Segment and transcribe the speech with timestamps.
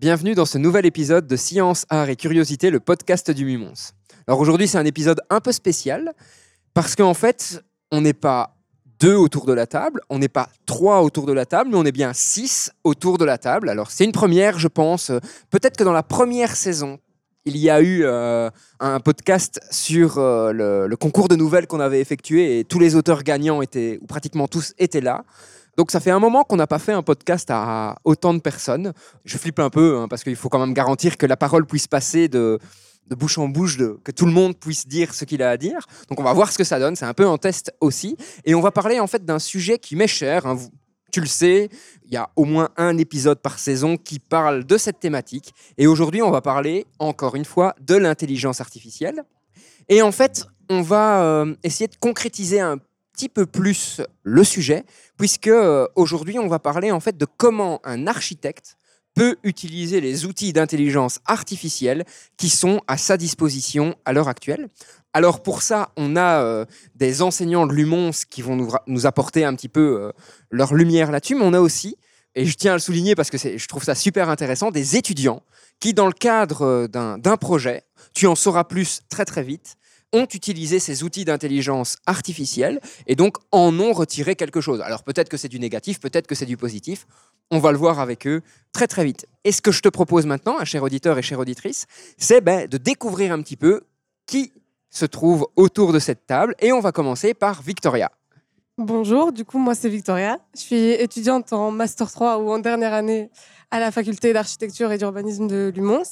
[0.00, 3.92] bienvenue dans ce nouvel épisode de Science, Art et Curiosité, le podcast du Mumons.
[4.26, 6.14] Alors aujourd'hui, c'est un épisode un peu spécial
[6.72, 8.56] parce qu'en fait, on n'est pas
[8.98, 11.84] deux autour de la table, on n'est pas trois autour de la table, mais on
[11.84, 13.68] est bien six autour de la table.
[13.68, 15.12] Alors c'est une première, je pense.
[15.50, 16.98] Peut-être que dans la première saison,
[17.44, 18.48] il y a eu euh,
[18.80, 22.96] un podcast sur euh, le, le concours de nouvelles qu'on avait effectué et tous les
[22.96, 25.26] auteurs gagnants étaient, ou pratiquement tous, étaient là.
[25.76, 28.92] Donc ça fait un moment qu'on n'a pas fait un podcast à autant de personnes.
[29.24, 31.86] Je flippe un peu hein, parce qu'il faut quand même garantir que la parole puisse
[31.86, 32.58] passer de,
[33.08, 35.86] de bouche en bouche, que tout le monde puisse dire ce qu'il a à dire.
[36.08, 36.96] Donc on va voir ce que ça donne.
[36.96, 38.16] C'est un peu un test aussi.
[38.44, 40.46] Et on va parler en fait d'un sujet qui m'est cher.
[40.46, 40.56] hein.
[41.12, 41.68] Tu le sais,
[42.04, 45.52] il y a au moins un épisode par saison qui parle de cette thématique.
[45.76, 49.24] Et aujourd'hui, on va parler encore une fois de l'intelligence artificielle.
[49.88, 52.78] Et en fait, on va euh, essayer de concrétiser un
[53.20, 54.82] petit peu plus le sujet,
[55.18, 58.78] puisque euh, aujourd'hui, on va parler en fait de comment un architecte
[59.14, 62.06] peut utiliser les outils d'intelligence artificielle
[62.38, 64.70] qui sont à sa disposition à l'heure actuelle.
[65.12, 69.54] Alors pour ça, on a euh, des enseignants de l'UMONS qui vont nous, apporter un
[69.54, 70.12] petit peu euh,
[70.50, 71.98] leur lumière là-dessus, mais on a aussi,
[72.34, 75.42] et je tiens à le souligner parce que je trouve ça super intéressant, des étudiants
[75.78, 77.82] qui, dans le cadre d'un projet,
[78.14, 79.76] tu en sauras plus très très vite,
[80.12, 84.80] ont utilisé ces outils d'intelligence artificielle et donc en ont retiré quelque chose.
[84.80, 87.06] Alors peut-être que c'est du négatif, peut-être que c'est du positif.
[87.50, 89.26] On va le voir avec eux très très vite.
[89.44, 91.86] Et ce que je te propose maintenant, un cher auditeur et chère auditrice,
[92.16, 93.82] c'est ben, de découvrir un petit peu
[94.26, 94.52] qui
[94.90, 96.54] se trouve autour de cette table.
[96.60, 98.10] Et on va commencer par Victoria.
[98.78, 100.38] Bonjour, du coup, moi c'est Victoria.
[100.54, 103.30] Je suis étudiante en Master 3 ou en dernière année
[103.70, 106.02] à la faculté d'architecture et d'urbanisme de Lumons.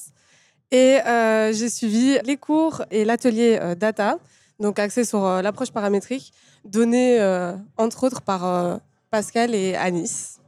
[0.71, 4.19] Et euh, j'ai suivi les cours et l'atelier euh, data,
[4.61, 6.33] donc axé sur euh, l'approche paramétrique,
[6.65, 8.77] donné euh, entre autres par euh,
[9.11, 10.39] Pascal et Anis.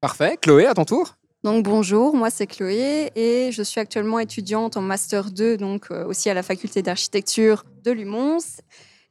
[0.00, 0.36] Parfait.
[0.40, 1.16] Chloé, à ton tour.
[1.44, 6.04] Donc bonjour, moi c'est Chloé et je suis actuellement étudiante en Master 2, donc euh,
[6.06, 8.38] aussi à la faculté d'architecture de Lumons.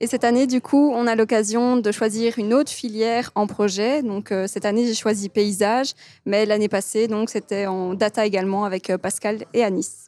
[0.01, 4.03] Et cette année, du coup, on a l'occasion de choisir une autre filière en projet.
[4.03, 5.93] Donc euh, cette année, j'ai choisi paysage,
[6.25, 10.07] mais l'année passée, donc c'était en data également avec euh, Pascal et Anis.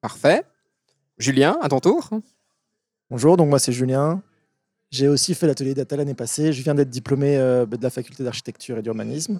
[0.00, 0.42] Parfait.
[1.18, 2.08] Julien, à ton tour.
[3.10, 4.22] Bonjour, donc moi c'est Julien.
[4.90, 6.54] J'ai aussi fait l'atelier data l'année passée.
[6.54, 9.38] Je viens d'être diplômé euh, de la faculté d'architecture et d'urbanisme.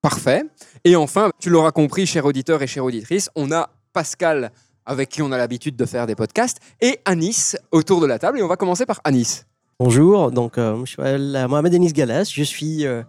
[0.00, 0.44] Parfait.
[0.84, 4.52] Et enfin, tu l'auras compris, cher auditeur et chère auditrice, on a Pascal
[4.88, 8.40] avec qui on a l'habitude de faire des podcasts et Anis autour de la table.
[8.40, 9.44] Et on va commencer par Anis.
[9.78, 13.04] Bonjour, donc euh, je euh, Mohamed Denis Galas, je suis euh,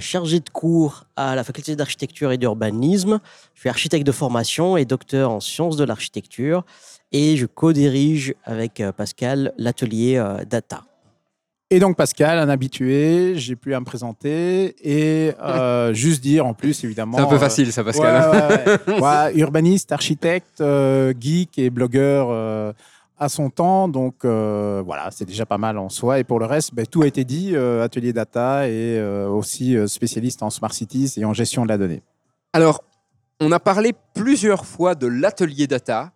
[0.00, 3.20] chargé de cours à la faculté d'architecture et d'urbanisme.
[3.54, 6.64] Je suis architecte de formation et docteur en sciences de l'architecture
[7.12, 10.84] et je co-dirige avec Pascal l'atelier data.
[11.74, 16.54] Et donc Pascal, un habitué, j'ai plus à me présenter et euh, juste dire en
[16.54, 17.16] plus évidemment.
[17.16, 18.30] C'est un peu euh, facile, ça, Pascal.
[18.30, 19.00] ouais, ouais.
[19.00, 22.72] Ouais, urbaniste, architecte, euh, geek et blogueur euh,
[23.18, 23.88] à son temps.
[23.88, 26.20] Donc voilà, c'est déjà pas mal en soi.
[26.20, 27.56] Et pour le reste, ben, tout a été dit.
[27.56, 32.04] atelier data et aussi spécialiste en smart cities et en gestion de la donnée.
[32.52, 32.84] Alors,
[33.40, 36.12] on a parlé plusieurs fois de l'atelier data.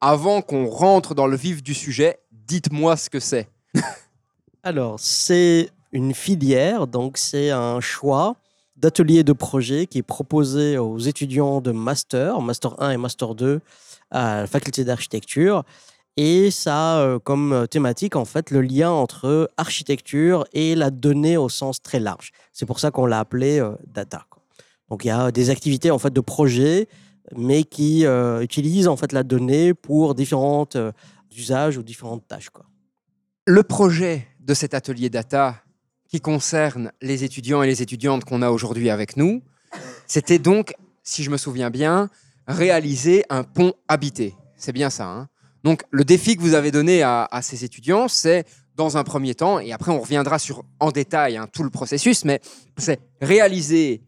[0.00, 3.48] Avant qu'on rentre dans le vif du sujet, dites-moi ce que c'est.
[4.66, 8.34] Alors, c'est une filière, donc c'est un choix
[8.74, 13.60] d'atelier de projet qui est proposé aux étudiants de master, master 1 et master 2
[14.10, 15.62] à la faculté d'architecture.
[16.16, 21.36] Et ça a euh, comme thématique, en fait, le lien entre architecture et la donnée
[21.36, 22.32] au sens très large.
[22.52, 24.26] C'est pour ça qu'on l'a appelé euh, data.
[24.90, 26.88] Donc, il y a des activités, en fait, de projet,
[27.36, 30.90] mais qui euh, utilisent, en fait, la donnée pour différents euh,
[31.30, 32.50] usages ou différentes tâches.
[33.48, 35.62] Le projet de cet atelier data
[36.08, 39.42] qui concerne les étudiants et les étudiantes qu'on a aujourd'hui avec nous,
[40.06, 42.08] c'était donc, si je me souviens bien,
[42.46, 44.34] réaliser un pont habité.
[44.56, 45.06] C'est bien ça.
[45.06, 45.28] hein
[45.64, 48.46] donc le défi que vous avez donné à, ces étudiants, c'est
[48.76, 52.24] dans un premier temps, et après on reviendra sur en détail hein, tout le processus,
[52.24, 52.40] mais
[52.76, 54.02] c'est réaliser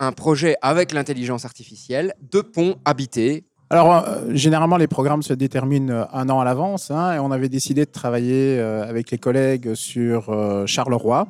[0.00, 3.44] un projet avec l'intelligence artificielle de pont habité.
[3.74, 6.92] Alors, euh, généralement, les programmes se déterminent euh, un an à l'avance.
[6.92, 10.32] hein, et on avait décidé de travailler euh, avec les collègues sur
[10.68, 11.26] Charleroi.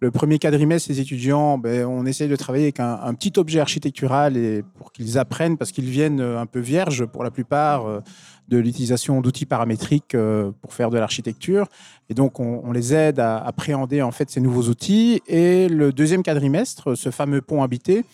[0.00, 4.36] Le premier quadrimestre, les étudiants, ben, on essaye de travailler avec un, petit objet architectural
[4.36, 8.02] et pour qu'ils apprennent, parce qu'ils viennent un peu vierges pour la plupart
[8.48, 10.14] de l'utilisation d'outils paramétriques
[10.60, 11.66] pour faire de l'architecture.
[12.10, 15.22] Et donc, on, on les aide à appréhender en fait ces nouveaux outils.
[15.28, 18.04] Et le deuxième quadrimestre, ce fameux pont habité,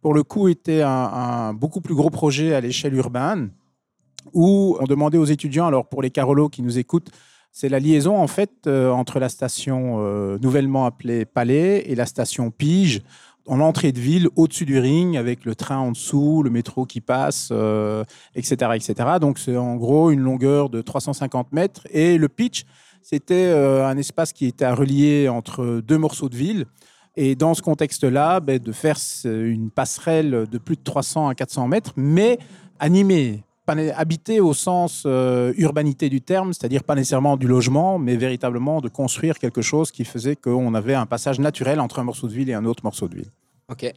[0.00, 3.50] pour le coup, était un, beaucoup plus gros projet à l'échelle urbaine,
[4.32, 7.10] où on demandait aux étudiants, alors pour les Carolos qui nous écoutent,
[7.58, 12.04] c'est la liaison en fait euh, entre la station euh, nouvellement appelée Palais et la
[12.04, 13.00] station Pige
[13.46, 17.00] en entrée de ville au-dessus du ring avec le train en dessous, le métro qui
[17.00, 18.04] passe, euh,
[18.34, 18.94] etc., etc.
[19.22, 22.66] Donc c'est en gros une longueur de 350 mètres et le pitch
[23.00, 26.66] c'était un espace qui était à relier entre deux morceaux de ville.
[27.16, 31.68] Et dans ce contexte-là, ben, de faire une passerelle de plus de 300 à 400
[31.68, 32.38] mètres, mais
[32.78, 38.80] animée, habitée au sens euh, urbanité du terme, c'est-à-dire pas nécessairement du logement, mais véritablement
[38.80, 42.32] de construire quelque chose qui faisait qu'on avait un passage naturel entre un morceau de
[42.32, 43.30] ville et un autre morceau de ville.
[43.68, 43.90] Ok.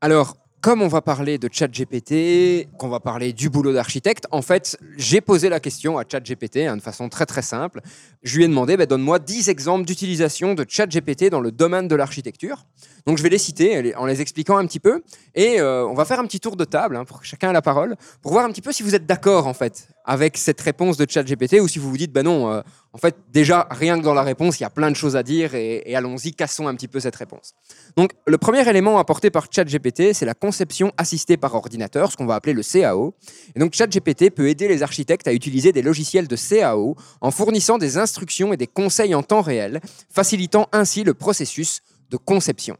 [0.00, 4.76] Alors, comme on va parler de ChatGPT, qu'on va parler du boulot d'architecte, en fait,
[4.96, 7.80] j'ai posé la question à ChatGPT hein, de façon très très simple.
[8.24, 11.94] Je lui ai demandé, bah, donne-moi 10 exemples d'utilisation de ChatGPT dans le domaine de
[11.94, 12.66] l'architecture.
[13.06, 15.04] Donc, je vais les citer en les expliquant un petit peu.
[15.36, 17.52] Et euh, on va faire un petit tour de table hein, pour que chacun ait
[17.52, 20.60] la parole, pour voir un petit peu si vous êtes d'accord en fait avec cette
[20.60, 22.62] réponse de ChatGPT ou si vous vous dites, bah non, euh,
[22.92, 25.22] en fait, déjà, rien que dans la réponse, il y a plein de choses à
[25.22, 27.54] dire et, et allons-y, cassons un petit peu cette réponse.
[27.96, 32.26] Donc, le premier élément apporté par ChatGPT, c'est la conception assistée par ordinateur, ce qu'on
[32.26, 33.14] va appeler le CAO.
[33.56, 37.76] Et donc, ChatGPT peut aider les architectes à utiliser des logiciels de CAO en fournissant
[37.76, 42.76] des instructions et des conseils en temps réel, facilitant ainsi le processus de conception.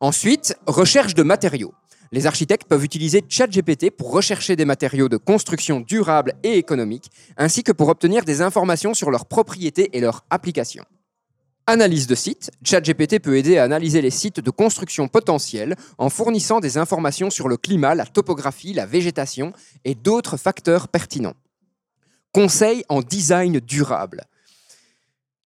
[0.00, 1.74] Ensuite, recherche de matériaux.
[2.14, 7.64] Les architectes peuvent utiliser ChatGPT pour rechercher des matériaux de construction durables et économiques, ainsi
[7.64, 10.84] que pour obtenir des informations sur leurs propriétés et leurs applications.
[11.66, 12.52] Analyse de sites.
[12.62, 17.48] ChatGPT peut aider à analyser les sites de construction potentiels en fournissant des informations sur
[17.48, 19.52] le climat, la topographie, la végétation
[19.84, 21.34] et d'autres facteurs pertinents.
[22.30, 24.22] Conseil en design durable.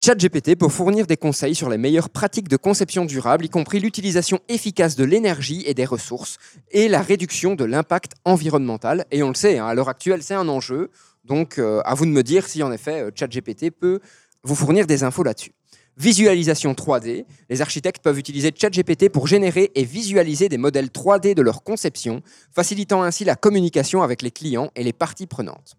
[0.00, 4.38] ChatGPT peut fournir des conseils sur les meilleures pratiques de conception durable, y compris l'utilisation
[4.48, 6.38] efficace de l'énergie et des ressources
[6.70, 9.06] et la réduction de l'impact environnemental.
[9.10, 10.90] Et on le sait, hein, à l'heure actuelle, c'est un enjeu.
[11.24, 13.98] Donc, euh, à vous de me dire si en effet euh, ChatGPT peut
[14.44, 15.52] vous fournir des infos là-dessus.
[15.96, 17.26] Visualisation 3D.
[17.50, 22.22] Les architectes peuvent utiliser ChatGPT pour générer et visualiser des modèles 3D de leur conception,
[22.54, 25.76] facilitant ainsi la communication avec les clients et les parties prenantes.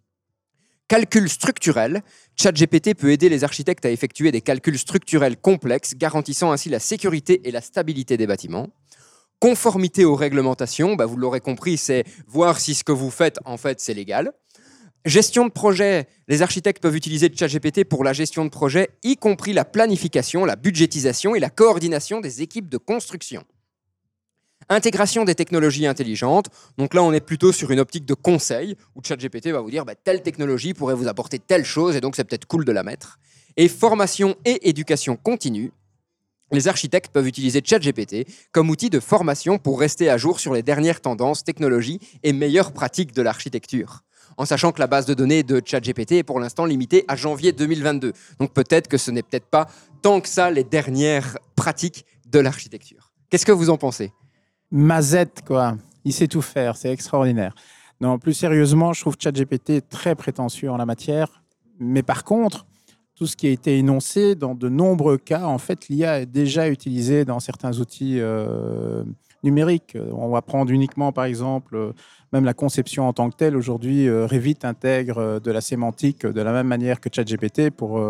[0.89, 2.01] Calcul structurel.
[2.35, 7.47] ChatGPT peut aider les architectes à effectuer des calculs structurels complexes, garantissant ainsi la sécurité
[7.47, 8.69] et la stabilité des bâtiments.
[9.37, 13.57] Conformité aux réglementations, bah, vous l'aurez compris, c'est voir si ce que vous faites, en
[13.57, 14.31] fait, c'est légal.
[15.05, 19.53] Gestion de projet, les architectes peuvent utiliser ChatGPT pour la gestion de projet, y compris
[19.53, 23.43] la planification, la budgétisation et la coordination des équipes de construction.
[24.71, 26.49] Intégration des technologies intelligentes.
[26.77, 29.83] Donc là, on est plutôt sur une optique de conseil où ChatGPT va vous dire
[29.83, 32.83] bah, telle technologie pourrait vous apporter telle chose et donc c'est peut-être cool de la
[32.83, 33.17] mettre.
[33.57, 35.71] Et formation et éducation continue.
[36.51, 40.61] Les architectes peuvent utiliser ChatGPT comme outil de formation pour rester à jour sur les
[40.61, 44.03] dernières tendances, technologies et meilleures pratiques de l'architecture.
[44.37, 47.53] En sachant que la base de données de ChatGPT est pour l'instant limitée à janvier
[47.53, 48.13] 2022.
[48.39, 49.67] Donc peut-être que ce n'est peut-être pas
[50.03, 53.11] tant que ça les dernières pratiques de l'architecture.
[53.31, 54.11] Qu'est-ce que vous en pensez?
[54.71, 55.77] Mazette, quoi.
[56.05, 57.53] Il sait tout faire, c'est extraordinaire.
[58.01, 61.41] Non, plus sérieusement, je trouve ChatGPT très prétentieux en la matière.
[61.79, 62.65] Mais par contre,
[63.15, 66.69] tout ce qui a été énoncé, dans de nombreux cas, en fait, l'IA est déjà
[66.69, 69.03] utilisée dans certains outils euh,
[69.43, 69.97] numériques.
[70.13, 71.91] On va prendre uniquement, par exemple, euh,
[72.31, 73.57] même la conception en tant que telle.
[73.57, 78.01] Aujourd'hui, euh, Revit intègre de la sémantique de la même manière que ChatGPT pour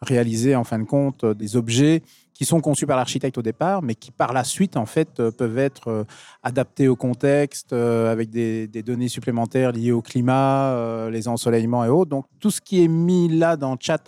[0.00, 2.02] réaliser, en fin de compte, des objets
[2.38, 5.32] qui sont conçus par l'architecte au départ, mais qui par la suite, en fait, euh,
[5.32, 6.04] peuvent être euh,
[6.44, 12.10] adaptés au contexte, euh, avec des, données supplémentaires liées au climat, les ensoleillements et autres.
[12.10, 14.00] Donc, tout ce qui est mis là dans le chat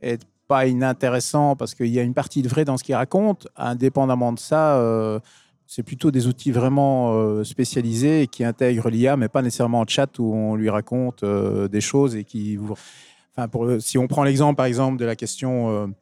[0.00, 3.48] est pas inintéressant parce qu'il y a une partie de vrai dans ce qu'il raconte.
[3.56, 4.80] Indépendamment de ça,
[5.66, 10.32] c'est plutôt des outils vraiment spécialisés qui intègrent l'IA, mais pas nécessairement en chat où
[10.32, 12.58] on lui raconte des choses et qui.
[13.36, 15.92] Enfin, pour, si on prend l'exemple, par exemple, de la question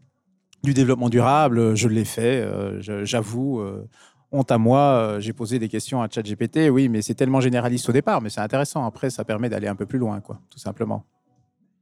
[0.64, 3.61] du développement durable, euh, je l'ai fait, euh, j'avoue.
[3.61, 3.87] euh,
[4.33, 7.88] honte à moi, euh, j'ai posé des questions à ChatGPT, oui, mais c'est tellement généraliste
[7.88, 8.85] au départ, mais c'est intéressant.
[8.85, 11.04] Après, ça permet d'aller un peu plus loin, quoi, tout simplement.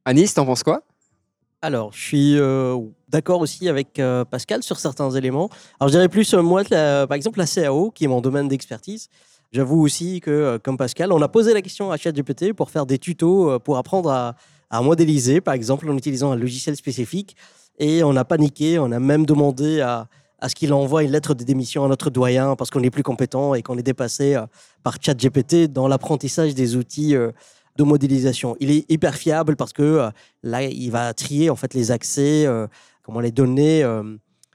[0.05, 0.83] Anis, t'en penses quoi?
[1.63, 2.77] Alors, je suis euh,
[3.09, 5.49] d'accord aussi avec euh, Pascal sur certains éléments.
[5.81, 8.49] Alors, je dirais plus, euh, moi, la- par exemple, la CAO, qui est mon domaine
[8.49, 9.09] d'expertise.
[9.53, 12.85] J'avoue aussi que, euh, comme Pascal, on a posé la question à ChatGPT pour faire
[12.85, 14.35] des tutos, euh, pour apprendre à,
[14.71, 17.37] à modéliser, par exemple, en utilisant un logiciel spécifique.
[17.79, 20.09] Et on a paniqué, on a même demandé à,
[20.43, 23.05] à ce qu'il envoie une lettre de démission à notre doyen parce qu'on est plus
[23.05, 24.45] compétent et qu'on est dépassé euh,
[24.83, 27.31] par ChatGPT dans l'apprentissage des outils euh,
[27.77, 28.57] de modélisation.
[28.59, 30.11] Il est hyper fiable parce que euh,
[30.43, 32.47] là, il va trier en fait les accès,
[33.03, 33.87] comment les données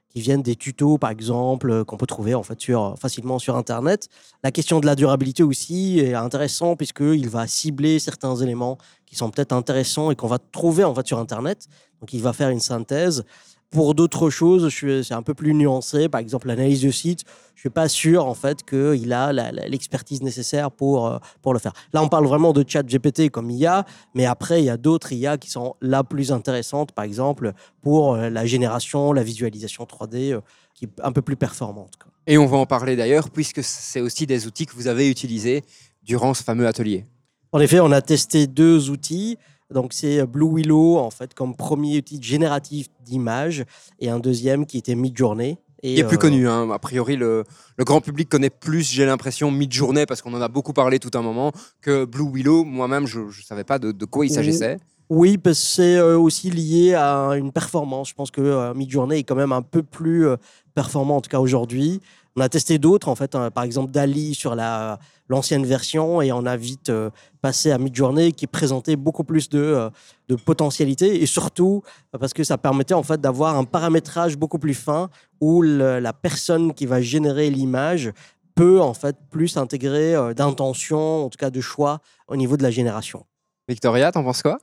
[0.10, 4.10] qui viennent des tutos, par exemple, qu'on peut trouver en fait sur, facilement sur Internet.
[4.44, 9.32] La question de la durabilité aussi est intéressant puisqu'il va cibler certains éléments qui sont
[9.32, 11.68] peut-être intéressants et qu'on va trouver en fait sur Internet.
[12.02, 13.26] Donc, il va faire une synthèse.
[13.70, 16.08] Pour d'autres choses, c'est un peu plus nuancé.
[16.08, 17.24] Par exemple, l'analyse de site,
[17.54, 19.34] je suis pas sûr en fait qu'il a
[19.68, 21.74] l'expertise nécessaire pour, euh, pour le faire.
[21.92, 25.12] Là, on parle vraiment de chat GPT comme IA, mais après, il y a d'autres
[25.12, 30.34] IA qui sont la plus intéressantes, par exemple, pour euh, la génération, la visualisation 3D,
[30.34, 30.42] euh,
[30.74, 31.94] qui est un peu plus performante.
[32.26, 35.64] Et on va en parler d'ailleurs, puisque c'est aussi des outils que vous avez utilisés
[36.04, 37.06] durant ce fameux atelier.
[37.52, 39.38] En effet, on a testé deux outils.
[39.74, 43.66] Donc, c'est Blue Willow, en fait, comme premier outil génératif d'images,
[44.00, 45.58] et un deuxième qui était Midjourney.
[45.84, 46.48] Et, Il est plus euh, connu.
[46.48, 46.70] hein.
[46.72, 47.44] A priori, le,
[47.78, 51.12] le grand public connaît plus, j'ai l'impression, Mid-Journée, parce qu'on en a beaucoup parlé tout
[51.16, 51.52] un moment,
[51.82, 52.64] que Blue Willow.
[52.64, 54.78] Moi-même, je ne savais pas de, de quoi il s'agissait.
[55.10, 58.10] Oui, parce que c'est euh, aussi lié à une performance.
[58.10, 60.26] Je pense que euh, Midjourney est quand même un peu plus
[60.74, 62.02] performant, en tout cas aujourd'hui.
[62.38, 66.32] On a testé d'autres, en fait, hein, par exemple Dali sur la l'ancienne version, et
[66.32, 67.10] on a vite euh,
[67.42, 69.90] passé à Midjourney qui présentait beaucoup plus de, euh,
[70.30, 71.82] de potentialités, et surtout
[72.16, 75.10] euh, parce que ça permettait en fait d'avoir un paramétrage beaucoup plus fin
[75.42, 78.12] où le- la personne qui va générer l'image
[78.56, 82.64] peut en fait plus intégrer euh, d'intention, en tout cas de choix au niveau de
[82.64, 83.26] la génération.
[83.68, 84.60] Victoria, t'en penses quoi?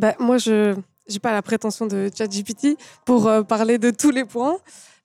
[0.00, 0.74] Bah, moi, je
[1.08, 4.56] n'ai pas la prétention de ChatGPT pour euh, parler de tous les points,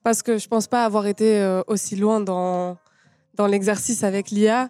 [0.02, 2.76] parce que je pense pas avoir été euh, aussi loin dans,
[3.34, 4.68] dans l'exercice avec l'IA.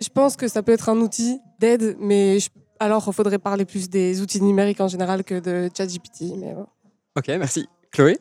[0.00, 3.64] Je pense que ça peut être un outil d'aide, mais je- alors il faudrait parler
[3.64, 6.36] plus des outils numériques en général que de ChatGPT.
[6.36, 6.64] Mais ouais.
[7.16, 7.66] Ok, merci.
[7.90, 8.18] Chloé?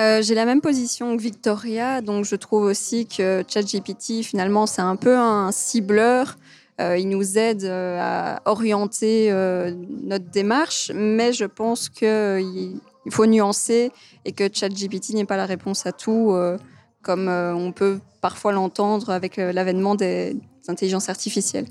[0.00, 4.82] Euh, J'ai la même position que Victoria, donc je trouve aussi que ChatGPT, finalement, c'est
[4.82, 6.36] un peu un cibleur.
[6.80, 13.12] Euh, il nous aide euh, à orienter euh, notre démarche, mais je pense qu'il il
[13.12, 13.90] faut nuancer
[14.24, 16.56] et que ChatGPT n'est pas la réponse à tout, euh,
[17.02, 20.36] comme euh, on peut parfois l'entendre avec euh, l'avènement des
[20.68, 21.66] intelligences artificielles.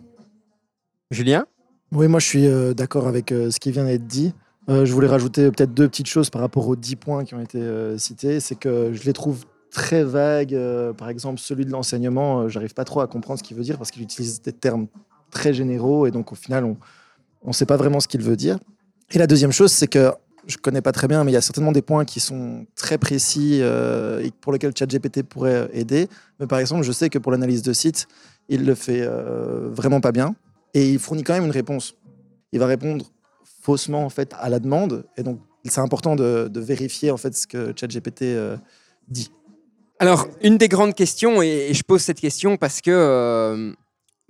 [1.12, 1.46] Julien?
[1.92, 4.34] Oui, moi je suis euh, d'accord avec euh, ce qui vient d'être dit.
[4.70, 7.42] Euh, je voulais rajouter peut-être deux petites choses par rapport aux dix points qui ont
[7.42, 8.40] été euh, cités.
[8.40, 10.54] C'est que je les trouve très vagues.
[10.54, 13.64] Euh, par exemple, celui de l'enseignement, euh, j'arrive pas trop à comprendre ce qu'il veut
[13.64, 14.88] dire parce qu'il utilise des termes
[15.32, 16.78] très généraux et donc au final, on
[17.48, 18.58] ne sait pas vraiment ce qu'il veut dire.
[19.12, 20.12] Et la deuxième chose, c'est que
[20.52, 22.98] je connais pas très bien, mais il y a certainement des points qui sont très
[22.98, 26.08] précis euh, et pour lesquels ChatGPT pourrait aider.
[26.40, 28.08] Mais par exemple, je sais que pour l'analyse de site,
[28.50, 30.36] il le fait euh, vraiment pas bien
[30.74, 31.96] et il fournit quand même une réponse.
[32.52, 33.06] Il va répondre
[33.62, 37.48] faussement en fait à la demande et donc c'est important de, vérifier en fait ce
[37.48, 38.58] que ChatGPT euh,
[39.08, 39.32] dit.
[40.00, 43.76] Alors, une des grandes questions, et, je pose cette question parce que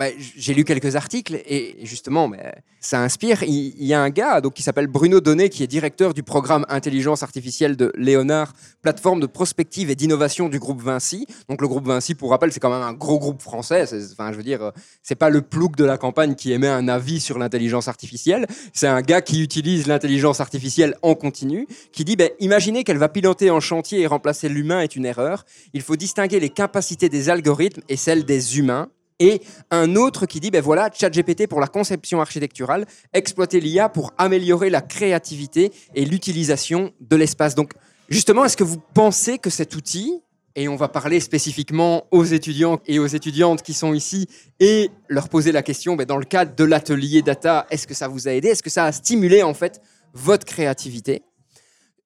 [0.02, 3.44] bah, j'ai lu quelques articles et, justement, mais ça inspire.
[3.44, 6.66] Il, y a un gars donc, qui s'appelle Bruno Donnet, qui est directeur du programme
[6.70, 11.28] Intelligence Artificielle de Léonard, plateforme de prospective et d'innovation du groupe Vinci.
[11.50, 13.86] Donc, le groupe Vinci, pour rappel, c'est quand même un gros groupe français.
[14.12, 14.72] Enfin, je veux dire,
[15.04, 18.48] c'est pas le plouc de la campagne qui émet un avis sur l'intelligence artificielle.
[18.74, 23.10] C'est un gars qui utilise l'intelligence artificielle en continu, qui dit ben, imaginez qu'elle va
[23.10, 27.30] piloter en chantier et remplacer l'humain est une erreur il faut distinguer les capacités des
[27.30, 28.90] algorithmes et celles des humains.
[29.22, 34.14] Et un autre qui dit, ben voilà, ChatGPT pour la conception architecturale, exploiter l'IA pour
[34.18, 37.54] améliorer la créativité et l'utilisation de l'espace.
[37.54, 37.74] Donc,
[38.10, 40.24] justement, est-ce que vous pensez que cet outil,
[40.56, 44.28] et on va parler spécifiquement aux étudiants et aux étudiantes qui sont ici,
[44.60, 48.08] et leur poser la question, ben dans le cadre de l'atelier data, est-ce que ça
[48.08, 48.48] vous a aidé?
[48.48, 49.82] Est-ce que ça a stimulé, en fait,
[50.16, 51.22] votre créativité?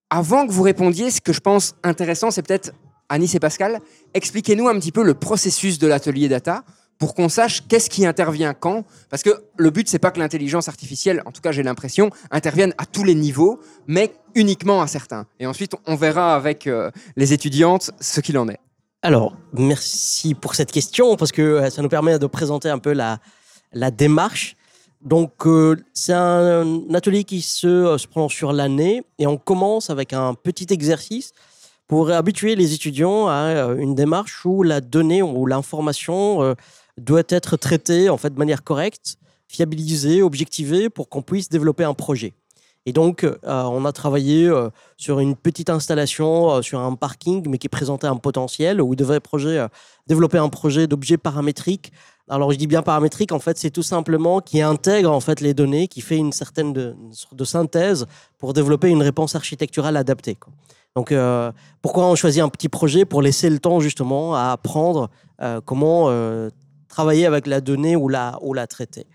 [0.09, 2.73] Avant que vous répondiez, ce que je pense intéressant, c'est peut-être
[3.07, 3.79] Anis et Pascal,
[4.13, 6.65] expliquez-nous un petit peu le processus de l'atelier data
[6.97, 8.83] pour qu'on sache qu'est-ce qui intervient quand.
[9.09, 12.73] Parce que le but, c'est pas que l'intelligence artificielle, en tout cas j'ai l'impression, intervienne
[12.77, 15.25] à tous les niveaux, mais uniquement à certains.
[15.39, 18.59] Et ensuite, on verra avec euh, les étudiantes ce qu'il en est.
[19.05, 22.91] Alors, merci pour cette question, parce que euh, ça nous permet de présenter un peu
[22.91, 23.19] la,
[23.71, 24.55] la démarche.
[24.99, 29.91] Donc, euh, c'est un, atelier qui se, euh, se prend sur l'année, et on commence
[29.91, 31.33] avec un petit exercice
[31.87, 36.55] pour habituer les étudiants à une démarche où la donnée ou l'information
[36.97, 41.93] doit être traitée en fait, de manière correcte, fiabilisée, objectivée, pour qu'on puisse développer un
[41.93, 42.33] projet.
[42.87, 47.47] Et donc, euh, on a travaillé euh, sur une petite installation, euh, sur un parking,
[47.49, 49.65] mais qui présentait un potentiel, où il devait projet,
[50.07, 51.91] développer un projet d'objets paramétriques
[52.29, 55.55] Alors je dis bien paramétrique, en fait, c'est tout simplement qui intègre en fait les
[55.55, 58.05] données, qui fait une certaine de, sorte de synthèse
[58.37, 60.37] pour développer une réponse architecturale adaptée.
[60.95, 61.13] Donc
[61.81, 65.09] pourquoi on choisit un petit projet pour laisser le temps justement à apprendre
[65.65, 66.09] comment
[66.95, 69.05] travailler avec la donnée ou la, ou la traiter.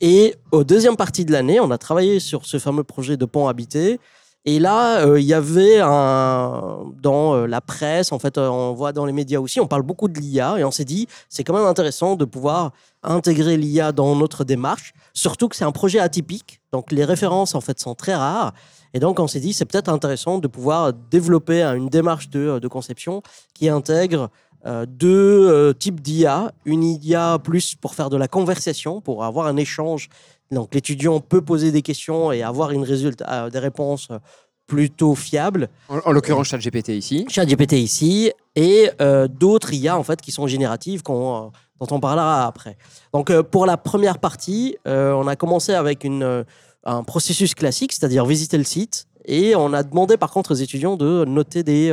[0.00, 3.46] Et au deuxième partie de l'année, on a travaillé sur ce fameux projet de pont
[3.46, 4.00] habité.
[4.44, 8.72] Et là, euh, il y avait un, dans euh, la presse, en fait, euh, on
[8.72, 11.44] voit dans les médias aussi, on parle beaucoup de l'IA et on s'est dit, c'est
[11.44, 12.72] quand même intéressant de pouvoir
[13.04, 17.60] intégrer l'IA dans notre démarche, surtout que c'est un projet atypique, donc les références en
[17.60, 18.52] fait sont très rares.
[18.94, 22.68] Et donc on s'est dit, c'est peut-être intéressant de pouvoir développer une démarche de, de
[22.68, 23.22] conception
[23.54, 24.30] qui intègre
[24.66, 26.52] euh, deux euh, types d'IA.
[26.64, 30.08] Une IA plus pour faire de la conversation, pour avoir un échange.
[30.50, 34.18] Donc l'étudiant peut poser des questions et avoir une résultat, euh, des réponses euh,
[34.66, 35.68] plutôt fiables.
[35.88, 37.26] En, en l'occurrence, ChatGPT ici.
[37.28, 38.90] ChatGPT ici et
[39.30, 42.76] d'autres IA en fait qui sont génératives qu'on, dont on parlera après.
[43.12, 46.44] Donc euh, pour la première partie, euh, on a commencé avec une, euh,
[46.84, 50.96] un processus classique, c'est-à-dire visiter le site et on a demandé par contre aux étudiants
[50.96, 51.90] de noter des,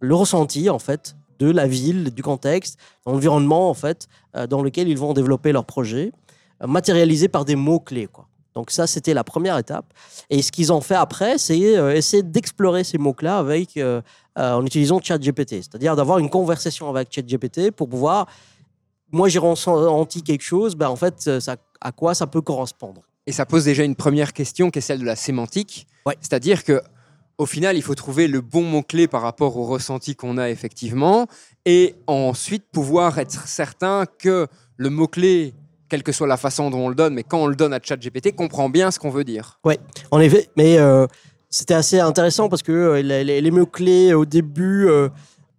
[0.00, 4.62] le ressenti en fait de la ville, du contexte, de l'environnement en fait euh, dans
[4.62, 6.12] lequel ils vont développer leur projet,
[6.62, 8.26] euh, matérialisé par des mots clés quoi.
[8.54, 9.84] Donc ça, c'était la première étape.
[10.30, 14.02] Et ce qu'ils ont fait après, c'est euh, essayer d'explorer ces mots-là avec, euh,
[14.34, 15.62] en utilisant ChatGPT.
[15.62, 18.26] C'est-à-dire d'avoir une conversation avec ChatGPT pour pouvoir,
[19.12, 23.02] moi j'ai ressenti quelque chose, ben, en fait, ça, à quoi ça peut correspondre.
[23.28, 25.86] Et ça pose déjà une première question qui est celle de la sémantique.
[26.04, 26.16] Ouais.
[26.20, 26.82] C'est-à-dire que
[27.38, 31.28] au final, il faut trouver le bon mot-clé par rapport au ressenti qu'on a effectivement
[31.64, 35.54] et ensuite pouvoir être certain que le mot-clé,
[35.88, 37.78] quelle que soit la façon dont on le donne, mais quand on le donne à
[37.82, 39.60] ChatGPT, comprend bien ce qu'on veut dire.
[40.10, 41.06] En effet, mais euh,
[41.48, 45.08] c'était assez intéressant parce que euh, les mots-clés au début euh,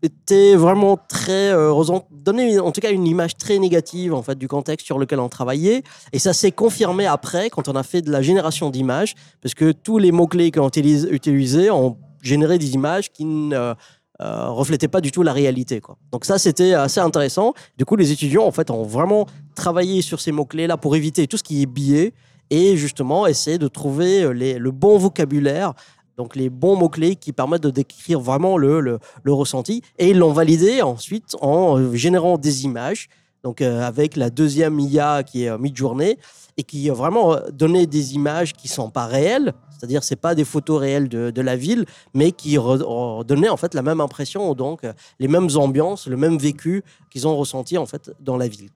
[0.02, 1.52] étaient vraiment très.
[1.52, 5.30] Euh, en tout cas une image très négative en fait, du contexte sur lequel on
[5.30, 5.84] travaillait.
[6.14, 9.72] Et ça s'est confirmé après quand on a fait de la génération d'images parce que
[9.72, 13.56] tous les mots-clés qu'on utilise- utilisait ont généré des images qui ne.
[13.56, 13.74] euh,
[14.22, 15.80] euh, reflétaient pas du tout la réalité.
[15.80, 15.96] Quoi.
[16.12, 17.54] Donc ça, c'était assez intéressant.
[17.78, 19.26] Du coup, les étudiants, en fait, ont vraiment
[19.56, 22.12] travaillé sur ces mots-clés-là pour éviter tout ce qui est biais
[22.50, 25.72] et justement essayer de trouver euh, les- le bon vocabulaire,
[26.20, 29.82] donc les bons mots-clés qui permettent de décrire vraiment le, le- ressenti.
[29.98, 33.08] Et ils l'ont validé ensuite en euh, générant des images,
[33.42, 36.18] donc euh, avec la deuxième IA qui est euh, Midjourney,
[36.58, 40.44] et qui a vraiment donné des images qui sont pas réelles, c'est-à-dire c'est pas des
[40.44, 44.82] photos réelles de, de la ville, mais qui redonnaient en fait la même impression, donc
[45.20, 48.68] les mêmes ambiances, le même vécu qu'ils ont ressenti en fait dans la ville.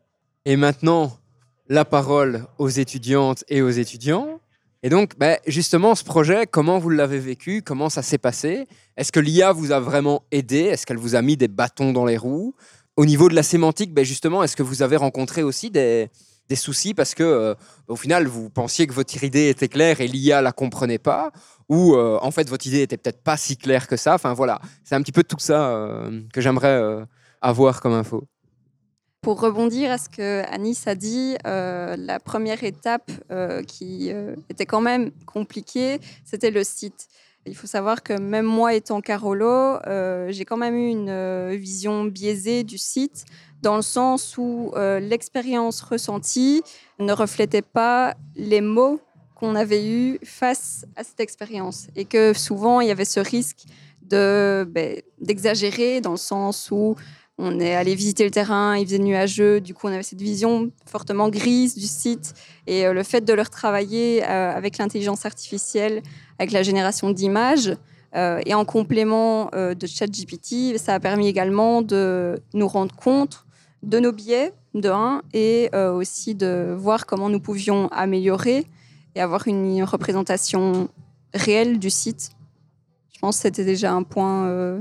[0.45, 1.11] Et maintenant,
[1.67, 4.39] la parole aux étudiantes et aux étudiants.
[4.85, 7.61] Et donc, ben, justement, ce projet, comment vous l'avez vécu?
[7.61, 8.67] Comment ça s'est passé?
[8.97, 10.57] Est-ce que l'IA vous a vraiment aidé?
[10.57, 12.53] Est-ce qu'elle vous a mis des bâtons dans les roues?
[12.97, 16.09] Au niveau de la sémantique, ben, justement, est-ce que vous avez rencontré aussi des,
[16.53, 16.93] soucis?
[16.93, 17.55] Parce que, euh,
[17.87, 21.31] au final, vous pensiez que votre idée était claire et l'IA la comprenait pas
[21.69, 24.15] Ou, euh, en fait, votre idée était peut-être pas si claire que ça.
[24.15, 27.05] Enfin, voilà, c'est un petit peu tout ça euh, que j'aimerais
[27.41, 28.27] avoir comme info.
[29.23, 34.35] Pour rebondir à ce que Anis a dit, euh, la première étape euh, qui euh,
[34.49, 37.07] était quand même compliquée, c'était le site.
[37.45, 39.77] Il faut savoir que même moi étant Carolo,
[40.27, 43.23] j'ai quand même eu une vision biaisée du site,
[43.61, 46.63] dans le sens où l'expérience ressentie
[46.99, 49.01] ne reflétait pas les mots
[49.35, 51.87] qu'on avait eus face à cette expérience.
[51.97, 53.65] Et que souvent, il y avait ce risque
[54.03, 56.95] de, ben, d'exagérer, dans le sens où
[57.37, 60.71] on est allé visiter le terrain, il faisait nuageux, du coup on avait cette vision
[60.85, 62.33] fortement grise du site.
[62.67, 66.03] Et euh, le fait de le retravailler euh, avec l'intelligence artificielle,
[66.37, 67.75] avec la génération d'images,
[68.15, 73.45] euh, et en complément de ChatGPT, ça a permis également de nous rendre compte
[73.81, 78.67] de nos biais, de un, et aussi de voir comment nous pouvions améliorer
[79.15, 80.89] et avoir une représentation
[81.33, 82.29] réelle du site.
[83.13, 84.79] Je pense que c'était déjà un point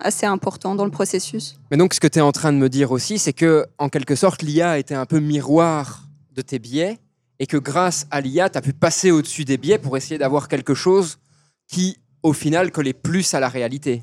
[0.00, 1.58] assez important dans le processus.
[1.70, 3.88] Mais donc, ce que tu es en train de me dire aussi, c'est que, en
[3.88, 6.98] quelque sorte, l'IA était un peu miroir de tes biais
[7.38, 10.48] et que grâce à l'IA, tu as pu passer au-dessus des biais pour essayer d'avoir
[10.48, 11.18] quelque chose
[11.66, 14.02] qui, au final, collait plus à la réalité.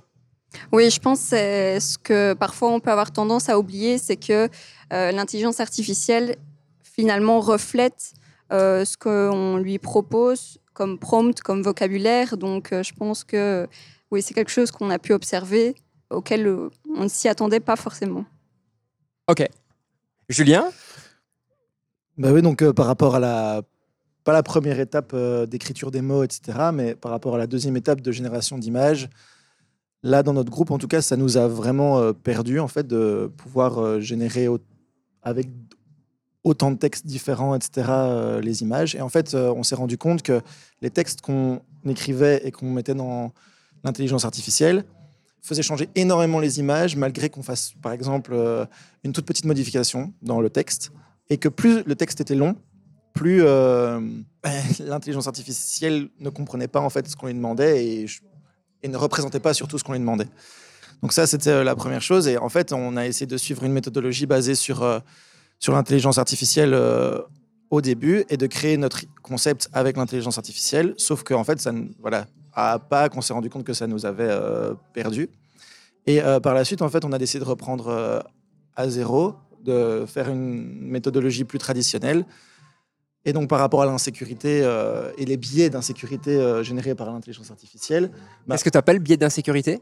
[0.71, 4.49] Oui, je pense que ce que parfois on peut avoir tendance à oublier, c'est que
[4.93, 6.37] euh, l'intelligence artificielle
[6.83, 8.13] finalement reflète
[8.51, 12.37] euh, ce qu'on lui propose comme prompt, comme vocabulaire.
[12.37, 13.67] Donc euh, je pense que
[14.11, 15.75] oui, c'est quelque chose qu'on a pu observer,
[16.09, 18.25] auquel euh, on ne s'y attendait pas forcément.
[20.29, 20.69] Julien?
[22.17, 23.61] Bah oui, donc euh, par rapport à la
[24.23, 27.77] pas la première étape euh, d'écriture des mots, etc., mais par rapport à la deuxième
[27.77, 29.07] étape de génération d'images,
[30.03, 32.85] là dans notre groupe, en tout cas, ça nous a vraiment euh, perdu en fait
[32.85, 34.59] de pouvoir euh, générer au-
[35.21, 35.47] avec
[36.43, 38.95] autant de textes différents, etc., euh, les images.
[38.95, 40.41] Et en fait, euh, on s'est rendu compte que
[40.81, 43.31] les textes qu'on écrivait et qu'on mettait dans
[43.83, 44.83] l'intelligence artificielle
[45.41, 48.65] faisaient changer énormément les images, malgré qu'on fasse, par exemple, euh,
[49.03, 50.91] une toute petite modification dans le texte.
[51.29, 52.55] Et que plus le texte était long,
[53.13, 53.99] plus euh,
[54.79, 58.05] l'intelligence artificielle ne comprenait pas en fait ce qu'on lui demandait et,
[58.87, 60.29] ne représentait pas surtout ce qu'on lui demandait.
[61.01, 62.27] Donc ça, c'était euh, la première chose.
[62.27, 65.01] Et en fait, on a essayé de suivre une méthodologie basée sur,
[65.59, 66.73] sur l'intelligence artificielle
[67.69, 70.93] au début et de créer notre concept avec l'intelligence artificielle.
[70.95, 74.27] Sauf qu'en fait, ça, voilà, à pas qu'on s'est rendu compte que ça nous avait
[74.27, 75.29] euh, perdu.
[76.07, 78.19] Et euh, par la suite, en fait, on a décidé de reprendre euh,
[78.75, 82.25] à zéro, de faire une méthodologie plus traditionnelle.
[83.25, 87.51] Et donc, par rapport à l'insécurité euh, et les biais d'insécurité euh, générés par l'intelligence
[87.51, 88.09] artificielle,
[88.47, 89.79] bah, Qu'est-ce que tu appelles biais d'insécurité?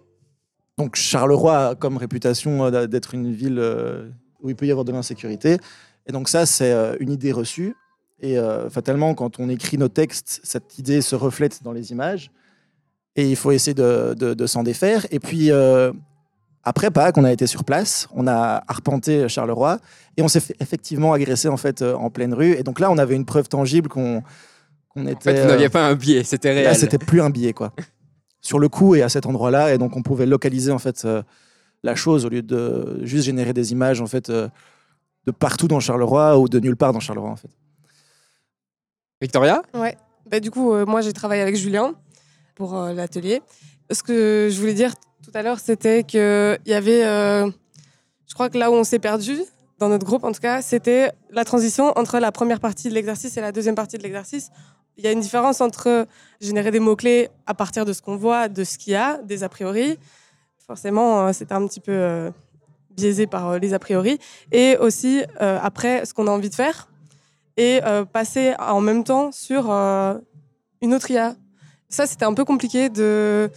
[0.78, 3.64] Donc Charleroi a comme réputation euh, d'être une ville
[4.42, 5.60] où il peut y avoir de l'insécurité.
[6.08, 7.76] Et donc ça, c'est une idée reçue.
[8.20, 8.38] Et
[8.70, 12.32] fatalement, quand on écrit nos textes, cette idée se reflète dans les images.
[13.16, 15.06] Et il faut essayer de, de- de s'en défaire.
[15.12, 15.92] Et puis, euh,
[16.64, 19.80] après Pâques, on a été sur place, on a arpenté Charleroi,
[20.18, 22.54] et on s'est fait effectivement agresser en, fait, euh, en pleine rue.
[22.54, 24.22] Et donc là, on avait une preuve tangible qu'on
[24.98, 25.34] En était...
[25.34, 26.76] fait, vous euh, n'aviez pas un biais, c'était Là, réel.
[26.76, 27.72] c'était plus un billet, quoi.
[28.42, 31.24] Sur le coup et à cet endroit-là, et donc on pouvait localiser en fait euh,
[31.84, 34.48] la chose au lieu de juste générer des images en fait euh,
[35.26, 37.50] de partout dans Charleroi ou de nulle part dans Charleroi en fait.
[39.22, 39.62] Victoria?
[39.74, 39.98] Ouais.
[40.30, 41.94] Bah, du coup, euh, moi, j'ai travaillé avec Julien
[42.56, 43.42] pour euh, l'atelier.
[43.92, 47.06] Ce que je voulais dire tout à l'heure, c'était qu'il y avait.
[47.06, 47.50] euh,
[48.28, 49.38] je crois que là où on s'est perdu,
[49.78, 53.38] dans notre groupe en tout cas, c'était la transition entre la première partie de l'exercice
[53.38, 54.50] et la deuxième partie de l'exercice.
[54.98, 56.08] Il y a une différence entre
[56.40, 59.44] générer des mots-clés à partir de ce qu'on voit, de ce qu'il y a, des
[59.44, 60.00] a priori.
[60.66, 62.32] Forcément, euh, c'était un petit peu
[62.92, 64.20] biaisé par les a priori.
[64.54, 66.88] Et aussi, après, ce qu'on a envie de faire
[67.58, 67.82] et
[68.14, 71.36] passer en même temps sur une autre IA.
[71.96, 73.50] Ça, c'était un peu compliqué de...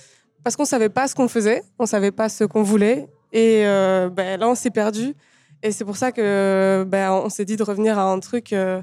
[0.45, 3.09] parce qu'on savait pas ce qu'on faisait, on savait pas ce qu'on voulait.
[3.33, 5.17] Et euh, ben, là, on s'est perdu.
[5.65, 8.81] Et c'est pour ça que ben, on s'est dit de revenir à un truc euh,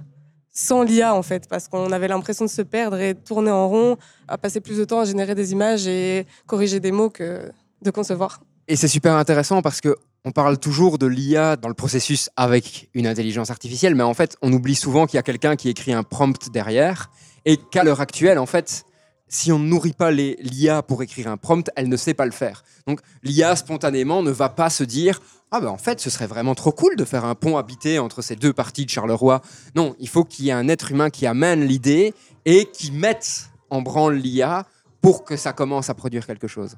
[0.52, 3.70] sans l'IA, en fait, parce qu'on avait l'impression de se perdre et de tourner en
[3.70, 3.96] rond,
[4.28, 7.50] à passer plus de temps à générer des images et corriger des mots que
[7.82, 8.42] de concevoir.
[8.68, 12.90] Et c'est super intéressant parce que on parle toujours de l'IA dans le processus avec
[12.94, 15.94] une intelligence artificielle, mais en fait, on oublie souvent qu'il y a quelqu'un qui écrit
[15.94, 17.10] un prompt derrière
[17.46, 18.84] et qu'à l'heure actuelle, en fait,
[19.28, 22.32] si on ne nourrit pas l'IA pour écrire un prompt, elle ne sait pas le
[22.32, 22.64] faire.
[22.88, 25.20] Donc l'IA spontanément ne va pas se dire
[25.52, 28.22] ah ben en fait ce serait vraiment trop cool de faire un pont habité entre
[28.22, 29.42] ces deux parties de Charleroi.
[29.76, 32.14] Non, il faut qu'il y ait un être humain qui amène l'idée
[32.46, 34.66] et qui mette en branle l'IA
[35.02, 36.78] pour que ça commence à produire quelque chose.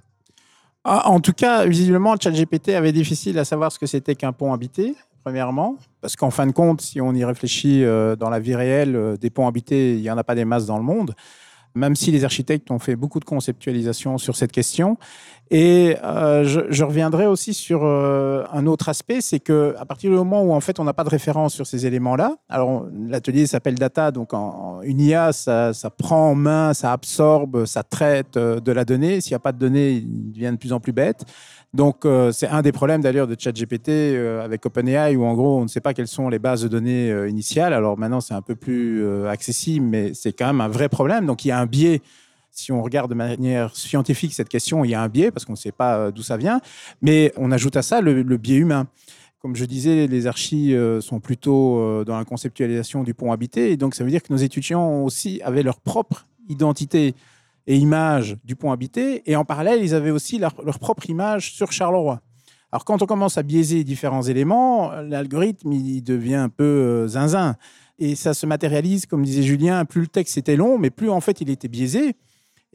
[0.83, 4.53] Ah, en tout cas, visiblement, ChatGPT avait difficile à savoir ce que c'était qu'un pont
[4.53, 5.75] habité, premièrement.
[5.99, 9.17] Parce qu'en fin de compte, si on y réfléchit euh, dans la vie réelle, euh,
[9.17, 11.13] des ponts habités, il n'y en a pas des masses dans le monde.
[11.77, 14.97] Même si les architectes ont fait beaucoup de conceptualisation sur cette question.
[15.49, 20.15] Et euh, je, reviendrai aussi sur euh, un autre aspect, c'est que à partir du
[20.17, 23.75] moment où en fait on n'a pas de référence sur ces éléments-là, alors l'atelier s'appelle
[23.75, 28.83] data, donc une IA, ça, prend en main, ça absorbe, ça traite euh, de la
[28.83, 29.21] donnée.
[29.21, 31.23] S'il n'y a pas de données, il devient de plus en plus bête.
[31.73, 33.89] Donc c'est un des problèmes d'ailleurs de ChatGPT
[34.41, 37.27] avec OpenAI où en gros on ne sait pas quelles sont les bases de données
[37.27, 37.73] initiales.
[37.73, 41.25] Alors maintenant c'est un peu plus accessible, mais c'est quand même un vrai problème.
[41.25, 42.01] Donc il y a un biais
[42.51, 45.53] si on regarde de manière scientifique cette question, il y a un biais parce qu'on
[45.53, 46.59] ne sait pas euh, d'où ça vient.
[47.01, 48.87] Mais on ajoute à ça le, biais humain.
[49.39, 53.71] Comme je disais, les archis euh, sont plutôt euh, dans la conceptualisation du pont habité.
[53.71, 57.13] Et donc, ça veut dire que nos étudiants aussi avaient leur propre identité
[57.67, 59.29] et image du pont habité.
[59.29, 62.21] Et en parallèle, ils avaient aussi leur, propre image sur Charleroi.
[62.71, 65.69] Alors, quand on commence à biaiser différents éléments, l'algorithme,
[66.01, 67.55] devient un peu zinzin.
[67.99, 71.21] Et ça se matérialise, comme disait Julien, plus le texte était long, mais plus en
[71.21, 72.15] fait il était biaisé.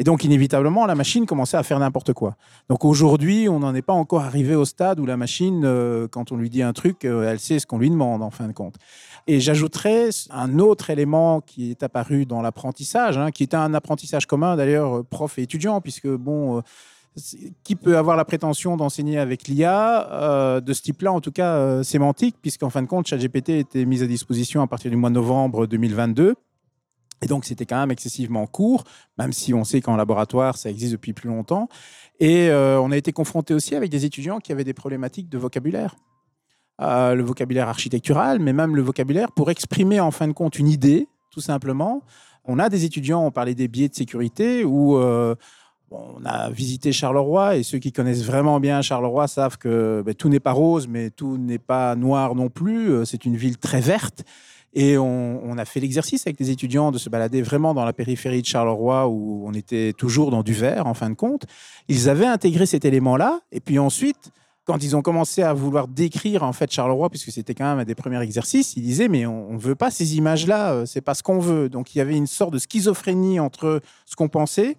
[0.02, 2.34] Et donc, inévitablement, la machine commençait à faire n'importe quoi.
[2.68, 6.32] Donc aujourd'hui, on n'en est pas encore arrivé au stade où la machine, euh, quand
[6.32, 8.52] on lui dit un truc, euh, elle sait ce qu'on lui demande, en fin de
[8.52, 8.74] compte.
[9.28, 14.26] Et j'ajouterais un autre élément qui est apparu dans l'apprentissage, hein, qui est un apprentissage
[14.26, 16.64] commun d'ailleurs, euh, prof et étudiant, puisque bon,
[17.62, 21.84] qui peut avoir la prétention d'enseigner avec l'IA de ce type-là, en tout cas euh,
[21.84, 25.14] sémantique, puisqu'en fin de compte, ChatGPT était mis à disposition à partir du mois de
[25.14, 26.34] novembre 2022.
[27.22, 28.84] Et donc, c'était quand même excessivement court,
[29.16, 31.68] même si on sait qu'en laboratoire, ça existe depuis plus longtemps.
[32.18, 35.38] Et euh, on a été confronté aussi avec des étudiants qui avaient des problématiques de
[35.38, 35.94] vocabulaire.
[36.80, 40.68] Euh, le vocabulaire architectural, mais même le vocabulaire pour exprimer en fin de compte une
[40.68, 42.02] idée, tout simplement.
[42.44, 45.36] On a des étudiants, on parlait des biais de sécurité, où euh,
[45.92, 50.28] on a visité Charleroi, et ceux qui connaissent vraiment bien Charleroi savent que ben, tout
[50.28, 53.06] n'est pas rose, mais tout n'est pas noir non plus.
[53.06, 54.24] C'est une ville très verte.
[54.74, 58.40] Et on, a fait l'exercice avec les étudiants de se balader vraiment dans la périphérie
[58.40, 61.44] de Charleroi où on était toujours dans du vert en fin de compte.
[61.88, 63.40] Ils avaient intégré cet élément-là.
[63.52, 64.30] Et puis ensuite,
[64.64, 67.84] quand ils ont commencé à vouloir décrire en fait Charleroi, puisque c'était quand même un
[67.84, 71.14] des premiers exercices, ils disaient mais on ne veut pas ces images-là, euh, c'est pas
[71.14, 71.68] ce qu'on veut.
[71.68, 74.76] Donc il y avait une sorte de schizophrénie entre ce qu'on pensait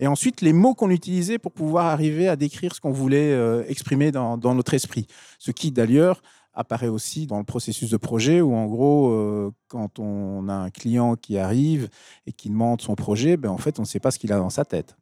[0.00, 3.62] et ensuite les mots qu'on utilisait pour pouvoir arriver à décrire ce qu'on voulait euh,
[3.68, 5.06] exprimer dans notre esprit.
[5.38, 6.20] Ce qui d'ailleurs
[6.56, 10.70] apparaît aussi dans le processus de projet où en gros euh, quand on a un
[10.70, 11.88] client qui arrive
[12.26, 14.38] et qui demande son projet, ben, en fait on ne sait pas ce qu'il a
[14.38, 14.96] dans sa tête.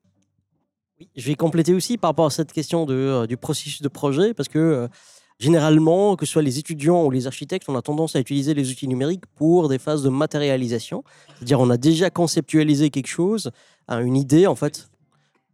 [1.16, 4.34] Je vais compléter aussi par rapport à cette question de, euh, du processus de projet,
[4.34, 4.88] parce que euh,
[5.38, 8.70] généralement, que ce soit les étudiants ou les architectes, on a tendance à utiliser les
[8.70, 11.04] outils numériques pour des phases de matérialisation.
[11.36, 13.50] C'est-à-dire, on a déjà conceptualisé quelque chose,
[13.88, 14.90] hein, une idée en fait.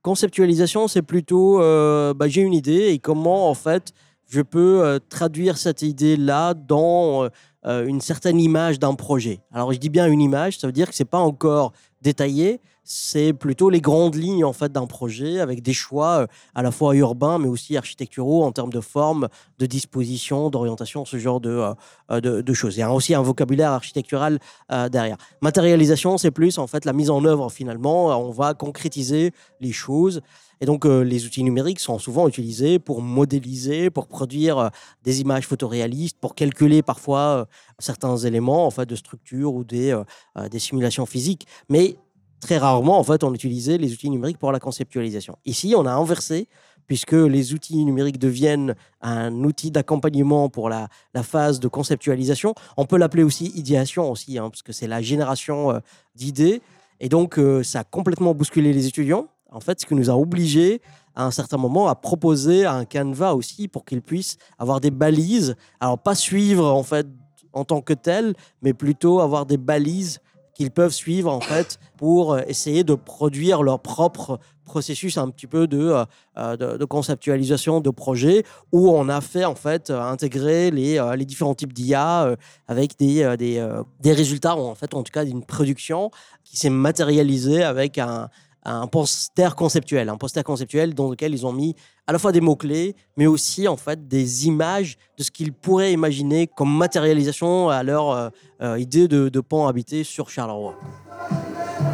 [0.02, 3.92] Conceptualisation, c'est plutôt, bah, j'ai une idée et comment en fait
[4.30, 7.28] je peux euh, traduire cette idée-là dans euh,
[7.66, 9.40] euh, une certaine image d'un projet.
[9.52, 13.32] Alors, je dis bien une image, ça veut dire que c'est pas encore détaillé, c'est
[13.32, 16.94] plutôt les grandes lignes en fait d'un projet avec des choix euh, à la fois
[16.94, 21.72] urbains mais aussi architecturaux en termes de forme, de disposition, d'orientation, ce genre de,
[22.10, 22.76] euh, de choses.
[22.76, 24.38] Il y a aussi un vocabulaire architectural
[24.72, 25.16] euh, derrière.
[25.40, 28.06] Matérialisation, c'est plus en fait la mise en œuvre finalement.
[28.18, 30.20] On va concrétiser les choses.
[30.60, 34.68] Et donc, euh, les outils numériques sont souvent utilisés pour modéliser, pour produire euh,
[35.04, 37.44] des images photoréalistes, pour calculer parfois euh,
[37.78, 40.04] certains éléments en fait, de structure ou des, euh,
[40.36, 41.46] euh, des simulations physiques.
[41.70, 41.96] Mais
[42.40, 45.38] très rarement, en fait, on utilisait les outils numériques pour la conceptualisation.
[45.44, 46.48] Ici, on a inversé,
[46.86, 50.88] puisque les outils numériques deviennent un outil d'accompagnement pour la,
[51.22, 52.54] phase de conceptualisation.
[52.76, 55.78] On peut l'appeler aussi idéation aussi, hein, parce que c'est la génération euh,
[56.16, 56.62] d'idées.
[56.98, 59.28] Et donc, euh, ça a complètement bousculé les étudiants.
[59.52, 60.80] En fait, ce qui nous a obligés
[61.14, 65.56] à un certain moment à proposer un canevas aussi pour qu'ils puissent avoir des balises.
[65.78, 67.06] Alors, pas suivre en fait
[67.52, 70.20] en tant que tel, mais plutôt avoir des balises
[70.60, 75.46] qu'ils peuvent suivre en fait pour euh, essayer de produire leur propre processus un petit
[75.46, 76.04] peu de, euh,
[76.36, 81.54] euh, de, conceptualisation de projet où on a fait en fait intégrer les, les différents
[81.54, 82.36] types d'IA
[82.68, 83.66] avec des, des,
[84.00, 86.10] des résultats ou en fait en tout cas d'une production
[86.44, 88.28] qui s'est matérialisée avec un,
[88.72, 91.74] un poster conceptuel, un poster conceptuel dans lequel ils ont mis
[92.06, 95.92] à la fois des mots-clés, mais aussi en fait des images de ce qu'ils pourraient
[95.92, 98.28] imaginer comme matérialisation à leur euh,
[98.62, 100.74] euh, idée de, de pont habité sur Charleroi.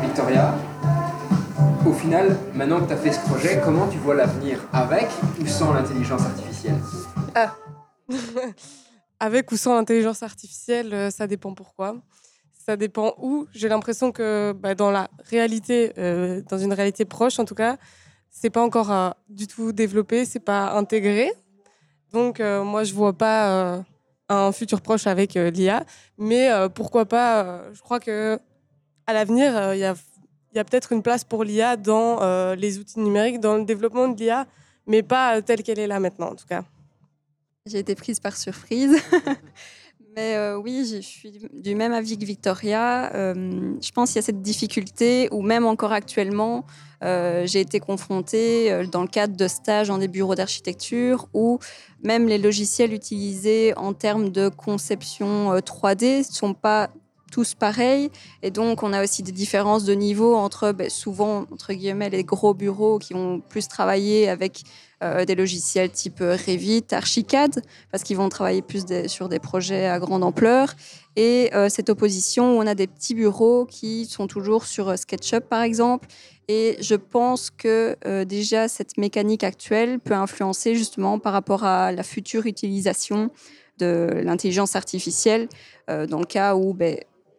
[0.03, 0.55] Victoria,
[1.87, 5.09] au final, maintenant que tu as fait ce projet, comment tu vois l'avenir avec
[5.41, 6.81] ou sans l'intelligence artificielle?
[9.19, 11.97] Avec ou sans l'intelligence artificielle, euh, ça dépend pourquoi.
[12.67, 13.47] Ça dépend où.
[13.55, 17.77] J'ai l'impression que bah, dans la réalité, euh, dans une réalité proche en tout cas,
[18.29, 21.31] c'est pas encore euh, du tout développé, c'est pas intégré.
[22.13, 23.85] Donc euh, moi je vois pas
[24.29, 25.85] un futur proche avec l'IA,
[26.19, 28.37] mais pourquoi pas Je crois que
[29.07, 32.19] à l'avenir, il y a, peut-être une place pour l'IA dans
[32.57, 34.45] les outils numériques, dans le développement de l'IA,
[34.89, 36.65] mais pas telle qu'elle est là maintenant en tout cas.
[37.67, 39.01] J'ai été prise par surprise.
[40.19, 43.15] Euh, oui, je suis du même avis que Victoria.
[43.15, 46.65] Euh, je pense qu'il y a cette difficulté, ou même encore actuellement,
[47.05, 51.59] euh, j'ai été confrontée dans le cadre de stages dans des bureaux d'architecture, où
[52.03, 56.89] même les logiciels utilisés en termes de conception euh, 3D ne sont pas
[57.31, 58.11] tous pareils.
[58.43, 62.25] Et donc, on a aussi des différences de niveau entre ben, souvent, entre guillemets, les
[62.25, 64.63] gros bureaux qui vont plus travailler avec
[65.03, 69.87] euh, des logiciels type euh, Revit, Archicad, parce qu'ils vont travailler plus sur des projets
[69.87, 70.73] à grande ampleur.
[71.17, 75.51] Et euh, cette opposition où on a des petits bureaux qui sont toujours sur SketchUp,
[75.51, 76.09] par exemple.
[76.49, 82.05] Et je pense que déjà, cette mécanique actuelle peut influencer justement par rapport à la
[82.05, 83.31] future utilisation
[83.79, 85.49] de l'intelligence artificielle,
[85.89, 86.99] dans le cas où, ben,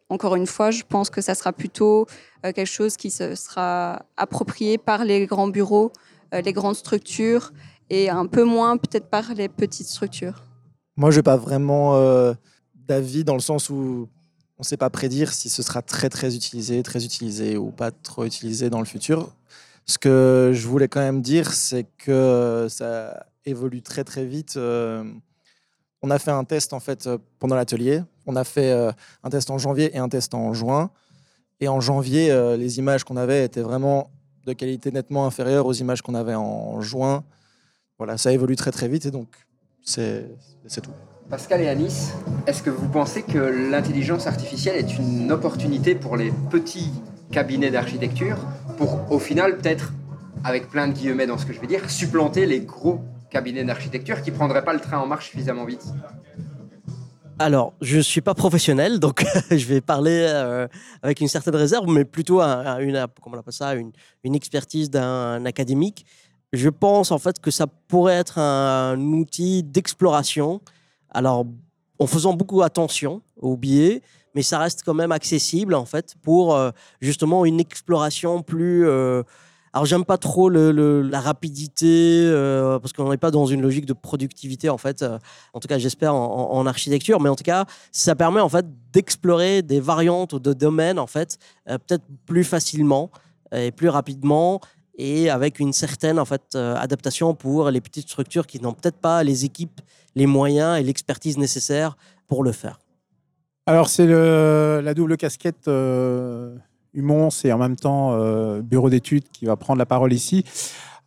[0.09, 2.07] encore une fois, je pense que ça sera plutôt
[2.45, 5.91] euh, quelque chose qui se sera approprié par les grands bureaux,
[6.33, 7.51] euh, les grandes structures,
[7.89, 10.43] et un peu moins peut-être par les petites structures.
[10.95, 12.33] Moi, je n'ai pas vraiment euh,
[12.75, 14.07] d'avis dans le sens où
[14.57, 17.91] on ne sait pas prédire si ce sera très très utilisé, très utilisé ou pas
[17.91, 19.35] trop utilisé dans le futur.
[19.85, 24.57] Ce que je voulais quand même dire, c'est que ça évolue très très vite.
[24.57, 27.07] On a fait un test en fait
[27.39, 28.01] pendant l'atelier.
[28.27, 28.91] On a fait euh,
[29.23, 30.91] un test en janvier et un test en juin.
[31.59, 34.11] Et en janvier, euh, les images qu'on avait étaient vraiment
[34.45, 37.23] de qualité nettement inférieure aux images qu'on avait en juin.
[37.97, 39.27] Voilà, ça évolue très très vite et donc
[39.83, 40.27] c'est
[40.83, 40.91] tout.
[41.29, 42.13] Pascal et Anis,
[42.45, 46.91] est-ce que vous pensez que l'intelligence artificielle est une opportunité pour les petits
[47.31, 48.37] cabinets d'architecture
[48.77, 49.93] pour, au final, peut-être,
[50.43, 54.21] avec plein de guillemets dans ce que je vais dire, supplanter les gros cabinets d'architecture
[54.21, 55.83] qui prendraient pas le train en marche suffisamment vite?
[57.39, 60.67] Alors, je ne suis pas professionnel, donc je vais parler euh,
[61.03, 63.91] avec une certaine réserve, mais plutôt une, comment on appelle ça, une,
[64.23, 66.03] une expertise d'un académique.
[66.51, 70.61] Je pense en fait que ça pourrait être un, outil d'exploration.
[71.11, 71.45] Alors,
[71.99, 74.01] en faisant beaucoup attention aux billets,
[74.33, 76.71] mais ça reste quand même accessible en fait pour euh,
[77.01, 79.21] justement une exploration plus euh,
[79.77, 81.85] alors j'aime pas trop la rapidité
[82.25, 85.03] euh, parce qu'on n'est pas dans une logique de productivité en fait.
[85.03, 85.19] Euh,
[85.53, 89.61] en tout cas, j'espère en, architecture, mais en tout cas, ça permet en fait d'explorer
[89.61, 91.37] des variantes ou de domaines en fait
[91.69, 93.11] euh, peut-être plus facilement
[93.51, 94.61] et plus rapidement
[94.97, 99.23] et avec une certaine en fait adaptation pour les petites structures qui n'ont peut-être pas
[99.23, 99.79] les équipes,
[100.15, 102.79] les moyens et l'expertise nécessaires pour le faire.
[103.67, 105.69] Alors, c'est la double casquette
[106.97, 110.43] Humons et en même temps euh, bureau d'études qui va prendre la parole ici.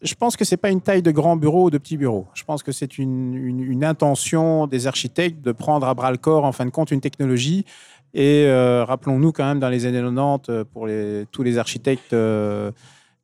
[0.02, 2.26] Je pense que c'est pas une taille de grand bureau ou de petit bureau.
[2.32, 6.52] Je pense que c'est une, intention des architectes de prendre à bras le corps, en
[6.52, 7.66] fin de compte, une technologie.
[8.14, 10.88] Et euh, rappelons-nous quand même, dans les années 90, euh, pour
[11.30, 12.16] tous les architectes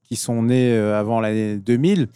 [0.02, 2.08] qui sont nés avant l'année 2000,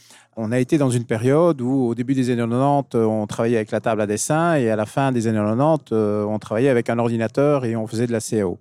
[0.42, 3.56] on a été dans une période où, au début des années 90, euh, on travaillait
[3.56, 6.70] avec la table à dessin et à la fin des années 90, euh, on travaillait
[6.70, 8.58] avec un ordinateur et on faisait de la CAO.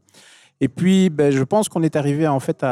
[0.61, 2.65] Et puis, ben, je pense qu'on est arrivé en fait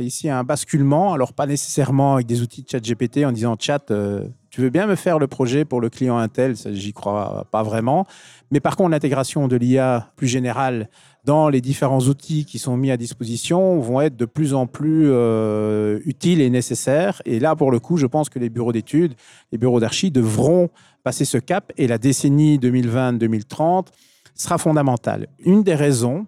[0.00, 1.12] ici à un basculement.
[1.12, 4.70] Alors pas nécessairement avec des outils de chat GPT en disant chat, euh, tu veux
[4.70, 6.56] bien me faire le projet pour le client Intel?
[6.72, 8.06] J'y crois pas vraiment.
[8.50, 10.88] Mais par contre, l'intégration de l'IA plus générale
[11.24, 15.04] dans les différents outils qui sont mis à disposition vont être de plus en plus
[15.06, 17.22] euh, utiles et nécessaires.
[17.24, 19.14] Et là, pour le coup, je pense que les bureaux d'études,
[19.52, 20.70] les bureaux d'archi devront
[21.04, 23.86] passer ce cap et la décennie 2020-2030
[24.34, 25.28] sera fondamentale.
[25.44, 26.26] Une des raisons,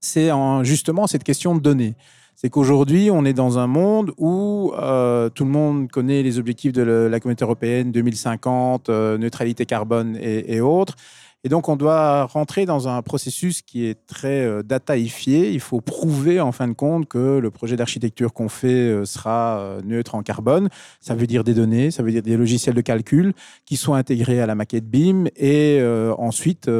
[0.00, 1.94] c'est en- justement cette question de données.
[2.36, 6.72] C'est qu'aujourd'hui, on est dans un monde où euh, tout le monde connaît les objectifs
[6.72, 10.96] de la communauté européenne 2050, euh, neutralité carbone et autres.
[11.42, 15.50] Et donc, on doit rentrer dans un processus qui est très euh, dataïfié.
[15.50, 19.58] Il faut prouver, en fin de compte, que le projet d'architecture qu'on fait euh, sera
[19.60, 20.68] euh, neutre en carbone.
[21.00, 23.32] Ça veut dire des données, ça veut dire des logiciels de calcul
[23.64, 25.28] qui sont intégrés à la maquette BIM.
[25.36, 25.82] Et
[26.18, 26.70] ensuite,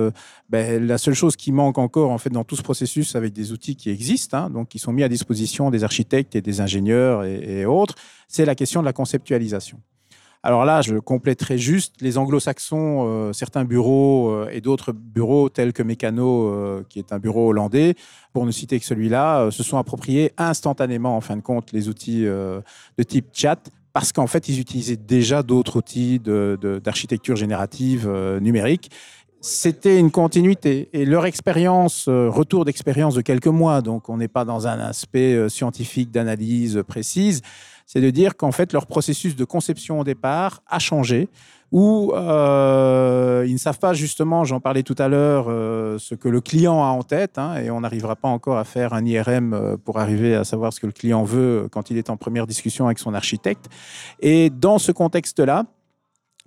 [0.50, 3.52] ben, la seule chose qui manque encore en fait dans tout ce processus avec des
[3.52, 7.24] outils qui existent, hein, donc qui sont mis à disposition des architectes et des ingénieurs
[7.24, 7.94] et autres,
[8.28, 9.80] c'est la question de la conceptualisation.
[10.42, 15.74] Alors là, je compléterai juste les anglo-saxons, euh, certains bureaux euh, et d'autres bureaux tels
[15.74, 17.94] que Mécano, euh, qui est un bureau hollandais,
[18.32, 22.22] pour ne citer que celui-là, se sont appropriés instantanément, en fin de compte, les outils
[22.22, 23.58] de type chat
[23.92, 28.08] parce qu'en fait, ils utilisaient déjà d'autres outils d'architecture générative
[28.40, 28.90] numérique
[29.42, 30.90] c'était une continuité.
[30.92, 35.48] Et leur expérience, retour d'expérience de quelques mois, donc on n'est pas dans un aspect
[35.48, 37.40] scientifique d'analyse précise,
[37.92, 41.28] c'est de dire qu'en fait leur processus de conception au départ a changé,
[41.72, 46.28] où euh, ils ne savent pas justement, j'en parlais tout à l'heure, euh, ce que
[46.28, 49.54] le client a en tête, hein, et on n'arrivera pas encore à faire un IRM
[49.54, 52.46] euh, pour arriver à savoir ce que le client veut quand il est en première
[52.46, 53.66] discussion avec son architecte.
[54.20, 55.64] Et dans ce contexte-là,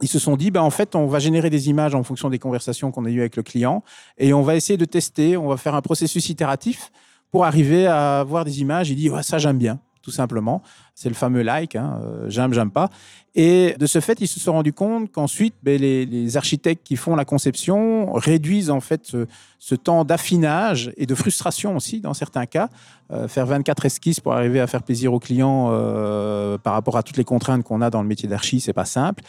[0.01, 2.39] ils se sont dit, ben, en fait, on va générer des images en fonction des
[2.39, 3.83] conversations qu'on a eues avec le client
[4.17, 6.89] et on va essayer de tester, on va faire un processus itératif
[7.31, 8.89] pour arriver à avoir des images.
[8.89, 10.61] Il dit, ouais, ça, j'aime bien, tout simplement.
[10.93, 12.89] C'est le fameux like, hein, euh, j'aime, j'aime pas.
[13.33, 16.95] Et de ce fait, ils se sont rendus compte qu'ensuite, ben, les, les architectes qui
[16.95, 19.25] font la conception réduisent en fait ce,
[19.57, 22.69] ce temps d'affinage et de frustration aussi, dans certains cas.
[23.11, 27.03] Euh, faire 24 esquisses pour arriver à faire plaisir aux clients euh, par rapport à
[27.03, 29.23] toutes les contraintes qu'on a dans le métier d'archi, c'est pas simple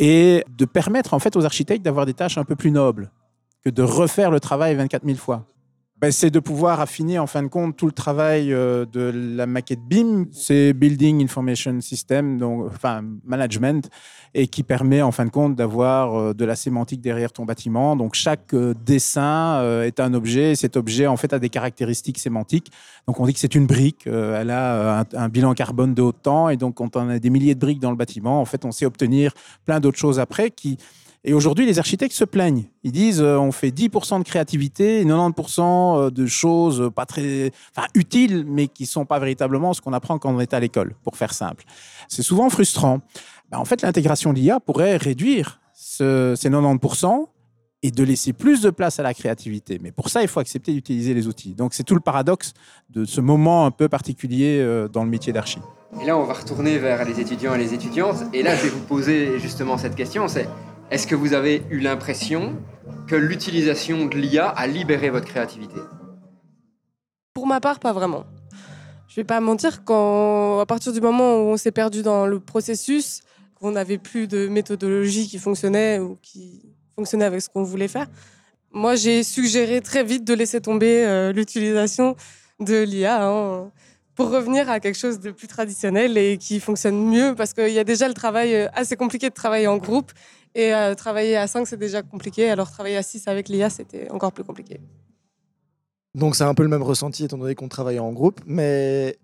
[0.00, 3.10] et de permettre en fait aux architectes d'avoir des tâches un peu plus nobles
[3.62, 5.44] que de refaire le travail 24 000 fois.
[6.00, 9.44] Ben, c'est de pouvoir affiner en fin de compte tout le travail euh, de la
[9.44, 13.90] maquette BIM, c'est Building Information System, donc enfin management,
[14.32, 17.96] et qui permet en fin de compte d'avoir euh, de la sémantique derrière ton bâtiment.
[17.96, 22.18] Donc chaque euh, dessin est un objet, et cet objet en fait a des caractéristiques
[22.18, 22.72] sémantiques.
[23.06, 26.12] Donc on dit que c'est une brique, elle a un, un bilan carbone de haut
[26.12, 28.64] temps, et donc quand on a des milliers de briques dans le bâtiment, en fait
[28.64, 29.34] on sait obtenir
[29.66, 30.78] plein d'autres choses après qui
[31.24, 32.64] et aujourd'hui, les architectes se plaignent.
[32.82, 37.52] Ils disent euh, on fait 10% de créativité et 90% de choses pas très
[37.94, 41.16] utiles, mais qui sont pas véritablement ce qu'on apprend quand on est à l'école, pour
[41.16, 41.64] faire simple.
[42.08, 43.00] C'est souvent frustrant.
[43.50, 47.28] Ben, en fait, l'intégration d'IA pourrait réduire ce- ces 90%
[47.82, 49.78] et de laisser plus de place à la créativité.
[49.82, 51.54] Mais pour ça, il faut accepter d'utiliser les outils.
[51.54, 52.52] Donc, c'est tout le paradoxe
[52.90, 55.58] de ce moment un peu particulier euh, dans le métier d'archi.
[56.00, 58.22] Et là, on va retourner vers les étudiants et les étudiantes.
[58.34, 60.46] Et là, je vais vous poser justement cette question, c'est
[60.90, 62.56] est-ce que vous avez eu l'impression
[63.06, 65.80] que l'utilisation de l'IA a libéré votre créativité?
[67.32, 68.24] Pour ma part, pas vraiment.
[69.06, 72.40] Je vais pas mentir, quand, à partir du moment où on s'est perdu dans le
[72.40, 73.20] processus,
[73.54, 76.62] qu'on n'avait plus de méthodologie qui fonctionnait ou qui
[76.96, 78.08] fonctionnait avec ce qu'on voulait faire,
[78.72, 82.16] Moi, j'ai suggéré très vite de laisser tomber euh, l'utilisation
[82.60, 83.70] de l'IA hein,
[84.14, 87.78] pour revenir à quelque chose de plus traditionnel et qui fonctionne mieux parce qu'il y
[87.78, 90.12] a déjà le travail euh, assez compliqué de travailler en groupe
[90.54, 92.50] et euh, travailler à 5, c'est déjà compliqué.
[92.50, 94.80] Alors travailler à 6 avec l'IA, c'était encore plus compliqué.
[96.14, 99.16] Donc c'est un peu le même ressenti étant donné qu'on travaillait en groupe, mais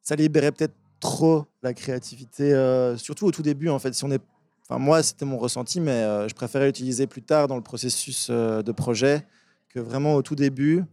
[0.00, 3.92] ça libérait peut-être trop la créativité, euh, surtout au tout début en fait.
[3.94, 4.22] Si on est,
[4.62, 8.30] enfin moi c'était mon ressenti, mais euh, je préférais l'utiliser plus tard dans le processus
[8.30, 9.26] de projet
[9.68, 10.84] que vraiment au tout début,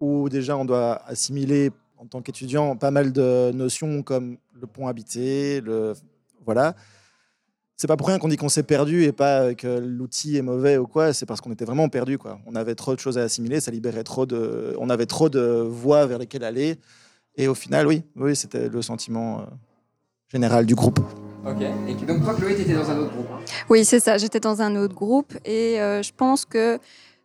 [0.00, 4.90] où déjà on doit assimiler en tant qu'étudiant pas mal de notions comme le point
[4.90, 5.94] habité, le
[6.44, 6.74] voilà.
[7.76, 10.76] C'est pas pour rien qu'on dit qu'on s'est perdu et pas que l'outil est mauvais
[10.76, 11.12] ou quoi.
[11.12, 12.38] C'est parce qu'on était vraiment perdu quoi.
[12.46, 15.66] On avait trop de choses à assimiler, ça libérait trop de, on avait trop de
[15.68, 16.78] voies vers lesquelles aller.
[17.36, 19.44] Et au final, oui, oui, c'était le sentiment euh,
[20.28, 21.00] général du groupe.
[21.44, 21.62] Ok.
[21.88, 23.26] Et donc toi, Chloé, tu étais dans un autre groupe.
[23.32, 23.40] hein?
[23.68, 24.16] Oui, c'est ça.
[24.18, 26.78] J'étais dans un autre groupe et euh, je pense que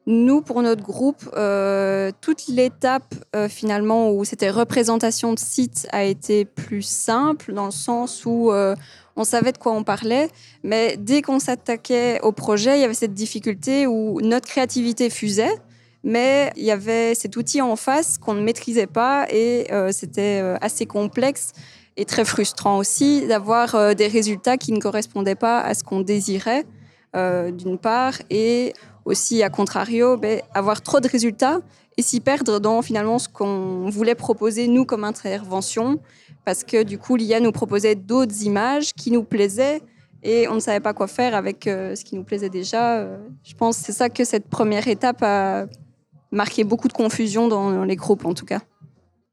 [0.08, 6.06] nous, pour notre groupe, euh, toute l'étape euh, finalement où c'était représentation de site a
[6.06, 8.74] été plus simple dans le sens où euh,
[9.18, 10.30] on savait de quoi on parlait,
[10.63, 15.55] mais dès qu'on s'attaquait au projet, il y avait cette difficulté où notre créativité fusait.
[16.03, 20.39] Mais il y avait cet outil en face qu'on ne maîtrisait pas et euh, c'était
[20.41, 21.51] euh, assez complexe
[21.97, 26.01] et très frustrant aussi d'avoir euh, des résultats qui ne correspondaient pas à ce qu'on
[26.01, 26.65] désirait,
[27.15, 28.74] d'une part, et
[29.05, 31.61] aussi, à contrario, ben, avoir trop de résultats
[31.97, 35.99] et s'y perdre dans finalement ce qu'on voulait proposer, nous, comme intervention,
[36.48, 39.82] parce que du coup, l'IA nous proposait d'autres images qui nous plaisaient
[40.24, 43.00] et on ne savait pas quoi faire avec euh, ce qui nous plaisait déjà.
[43.00, 45.66] Euh, je pense que c'est ça que cette première étape a
[46.32, 48.62] marqué beaucoup de confusion dans, les groupes, en tout cas.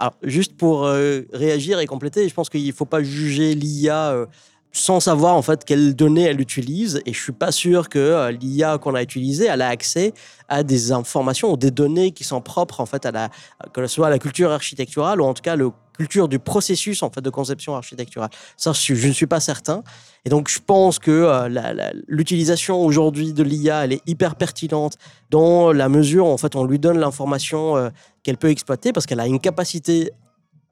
[0.01, 4.27] Alors, juste pour euh, réagir et compléter, je pense qu'il ne faut pas juger l'IA
[4.73, 7.01] sans savoir en fait quelles données elle utilise.
[7.07, 10.15] Et je suis pas sûr que l'IA qu'on a utilisée, elle a accès
[10.49, 13.29] à des informations ou des données qui sont propres en fait à la,
[13.73, 17.03] que ce soit à la culture architecturale ou en tout cas la culture du processus
[17.03, 18.31] en fait de conception architecturale.
[18.57, 19.83] Ça, je, ne suis pas certain.
[20.25, 24.97] Et donc, je pense que euh, l'utilisation aujourd'hui de l'IA, elle est hyper pertinente
[25.31, 27.89] dans la mesure où en fait on lui donne l'information euh,
[28.23, 30.11] qu'elle peut exploiter parce qu'elle a une capacité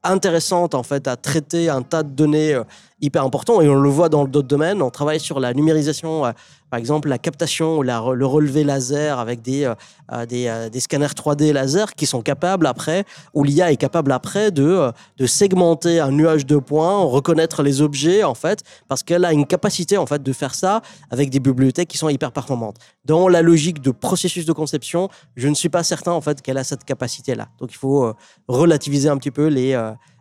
[0.04, 2.64] intéressante en fait à traiter un tas de données euh,
[3.00, 4.82] hyper importants et on le voit dans d'autres domaines.
[4.82, 6.24] On travaille sur la numérisation,
[6.72, 9.74] par exemple la captation ou le relevé laser avec des, euh,
[10.10, 13.04] euh, euh, des scanners 3D laser qui sont capables après,
[13.34, 18.24] où l'IA est capable après de, de segmenter un nuage de points, reconnaître les objets
[18.24, 21.88] en fait, parce qu'elle a une capacité en fait de faire ça avec des bibliothèques
[21.88, 22.78] qui sont hyper performantes.
[23.04, 26.56] Dans la logique de processus de conception, je ne suis pas certain en fait qu'elle
[26.56, 27.48] a cette capacité-là.
[27.60, 28.14] Donc il faut
[28.48, 29.78] relativiser un petit peu les,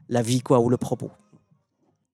[0.09, 1.11] la vie quoi ou le propos.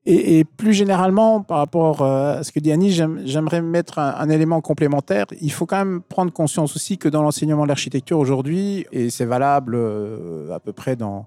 [0.10, 4.30] Et, plus généralement, par rapport euh, à ce que dit Annie, j'aime- j'aimerais mettre un,
[4.30, 5.26] élément complémentaire.
[5.42, 9.26] Il faut quand même prendre conscience aussi que dans l'enseignement de l'architecture aujourd'hui, et c'est
[9.26, 11.26] valable euh, à peu près dans,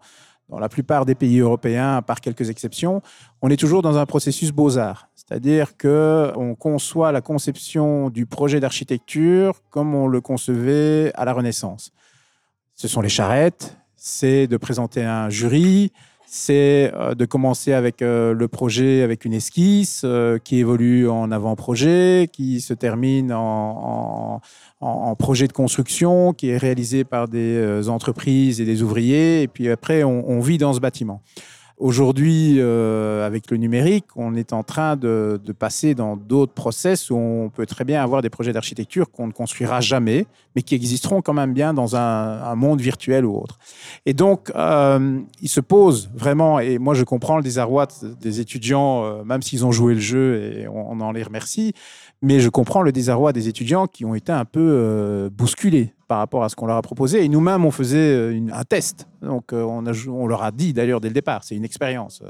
[0.59, 3.03] la plupart des pays européens, à part quelques exceptions,
[3.43, 5.09] on est toujours dans un processus beaux-arts.
[5.15, 11.93] C'est-à-dire qu'on conçoit la conception du projet d'architecture comme on le concevait à la Renaissance.
[12.77, 15.93] Ce sont les charrettes, c'est de présenter un jury,
[16.33, 21.33] c'est euh, de commencer avec euh, le projet avec une esquisse euh, qui évolue en
[21.33, 24.41] avant-projet, qui se termine en,
[24.81, 29.49] en- en- projet de construction, qui est réalisé par des entreprises et des ouvriers, et
[29.49, 31.21] puis après on, on vit dans ce bâtiment.
[31.81, 37.09] Aujourd'hui, euh, avec le numérique, on est en train de, de passer dans d'autres process
[37.09, 40.75] où on peut très bien avoir des projets d'architecture qu'on ne construira jamais, mais qui
[40.75, 43.59] existeront quand même bien dans un, un monde virtuel ou autre.
[44.05, 47.89] Et donc, euh, il se pose vraiment, et moi je comprends le désarroi
[48.21, 51.73] des étudiants, euh, même s'ils ont joué le jeu et on, on en les remercie,
[52.23, 56.19] mais je comprends le désarroi des étudiants qui ont été un peu euh, bousculés par
[56.19, 57.25] rapport à ce qu'on leur a proposé.
[57.25, 59.09] Et nous-mêmes, on faisait euh, un test.
[59.23, 62.23] Donc, euh, on, on leur a dit d'ailleurs dès le départ, c'est une expérience.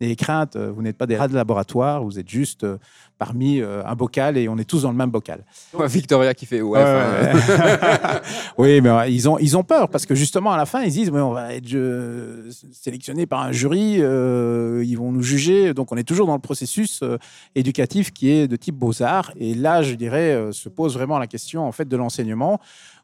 [0.00, 2.78] N'ayez crainte, euh, vous n'êtes pas des rats de laboratoire, vous êtes juste euh,
[3.18, 5.44] parmi euh, un bocal et on est tous dans le même bocal.
[5.86, 6.80] Victoria qui fait ouais.
[8.58, 11.10] Oui, mais ils ont, ils ont peur parce que justement, à la fin, ils disent
[11.10, 15.74] mais on va être euh, sélectionné par un jury, euh, ils vont nous juger.
[15.74, 17.02] Donc, on est toujours dans le processus
[17.54, 19.32] éducatif qui est de type beaux-arts.
[19.36, 22.60] Et là, je dirais, se pose vraiment la question en fait de l'enseignement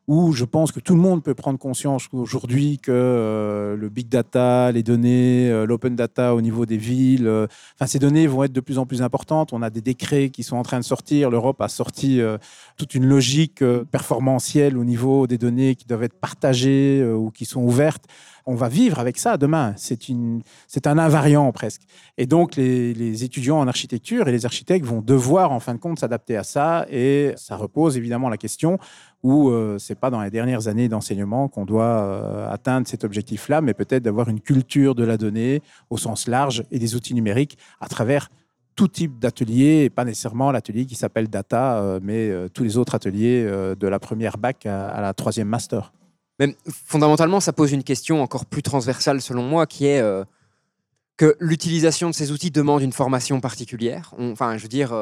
[0.07, 4.09] où je pense que tout le monde peut prendre conscience aujourd'hui que euh, le big
[4.09, 7.47] data, les données, euh, l'open data au niveau des villes, euh,
[7.87, 9.53] ces données vont être de plus en plus importantes.
[9.53, 11.31] On a des décrets qui sont en train de sortir.
[11.31, 12.21] L'Europe a sorti
[12.77, 17.63] toute une logique performantielle au niveau des données qui doivent être partagées ou qui sont
[17.63, 18.05] ouvertes.
[18.47, 19.75] on va vivre avec ça demain.
[19.77, 21.83] C'est un invariant presque.
[22.17, 25.99] Et donc les étudiants en architecture et les architectes vont devoir en fin de compte
[25.99, 26.87] s'adapter à ça.
[26.91, 28.79] Et ça repose évidemment la question
[29.25, 33.62] où euh, c'est pas dans les dernières années d'enseignement qu'on doit euh, atteindre cet objectif-là,
[33.62, 37.57] mais peut-être d'avoir une culture de la donnée au sens large et des outils numériques
[37.81, 38.29] à travers
[38.77, 42.77] tout type d'atelier, et pas nécessairement l'atelier qui s'appelle data, euh, mais euh, tous les
[42.77, 45.95] autres ateliers de la première bac à, la troisième master.
[46.39, 50.03] Mais fondamentalement, ça pose une question encore plus transversale selon moi, qui est
[51.16, 54.12] que l'utilisation de ces outils demande une formation particulière.
[54.18, 54.93] Enfin, je veux dire,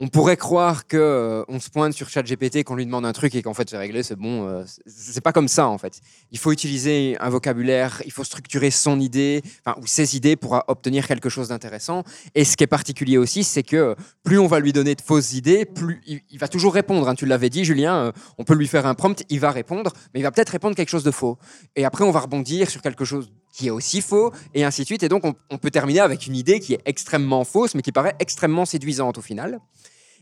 [0.00, 3.34] on pourrait croire que euh, on se pointe sur ChatGPT, qu'on lui demande un truc
[3.34, 4.46] et qu'en fait c'est réglé, c'est bon.
[4.48, 6.00] euh, c'est- pas comme ça en fait.
[6.32, 9.42] Il faut utiliser un vocabulaire, il faut structurer son idée,
[9.80, 12.02] ou ses idées pour obtenir quelque chose d'intéressant.
[12.34, 15.32] Et ce qui est particulier aussi, c'est que plus on va lui donner de fausses
[15.34, 17.08] idées, plus il, il va toujours répondre.
[17.08, 17.14] hein.
[17.14, 17.94] Tu l'avais dit, Julien.
[17.96, 20.74] euh, on peut lui faire un prompt, il va répondre, mais il va peut-être répondre
[20.76, 21.38] quelque chose de faux.
[21.76, 24.86] Et après, on va rebondir sur quelque chose qui est aussi faux, et ainsi de
[24.86, 25.04] suite.
[25.04, 28.16] Et donc, on, peut terminer avec une idée qui est extrêmement fausse, mais qui paraît
[28.18, 29.60] extrêmement séduisante au final.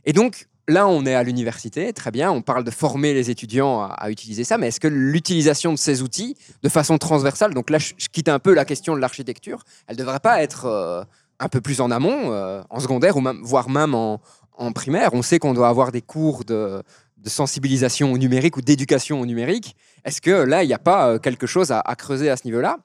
[0.04, 3.84] Et donc, là, on est à l'université, très bien, on parle de former les étudiants
[3.84, 7.78] à, utiliser ça, mais est-ce que l'utilisation de ces outils, de façon transversale, donc là,
[7.78, 11.02] je, quitte un peu la question de l'architecture, elle ne devrait pas être euh,
[11.40, 14.20] un peu plus en amont, euh, en secondaire, ou même, voire même en,
[14.58, 15.14] en primaire?
[15.14, 16.82] On sait qu'on doit avoir des cours de,
[17.24, 19.74] sensibilisation au numérique ou d'éducation au numérique.
[20.04, 22.78] Est-ce que là, il n'y a pas euh, quelque chose à creuser à ce niveau-là?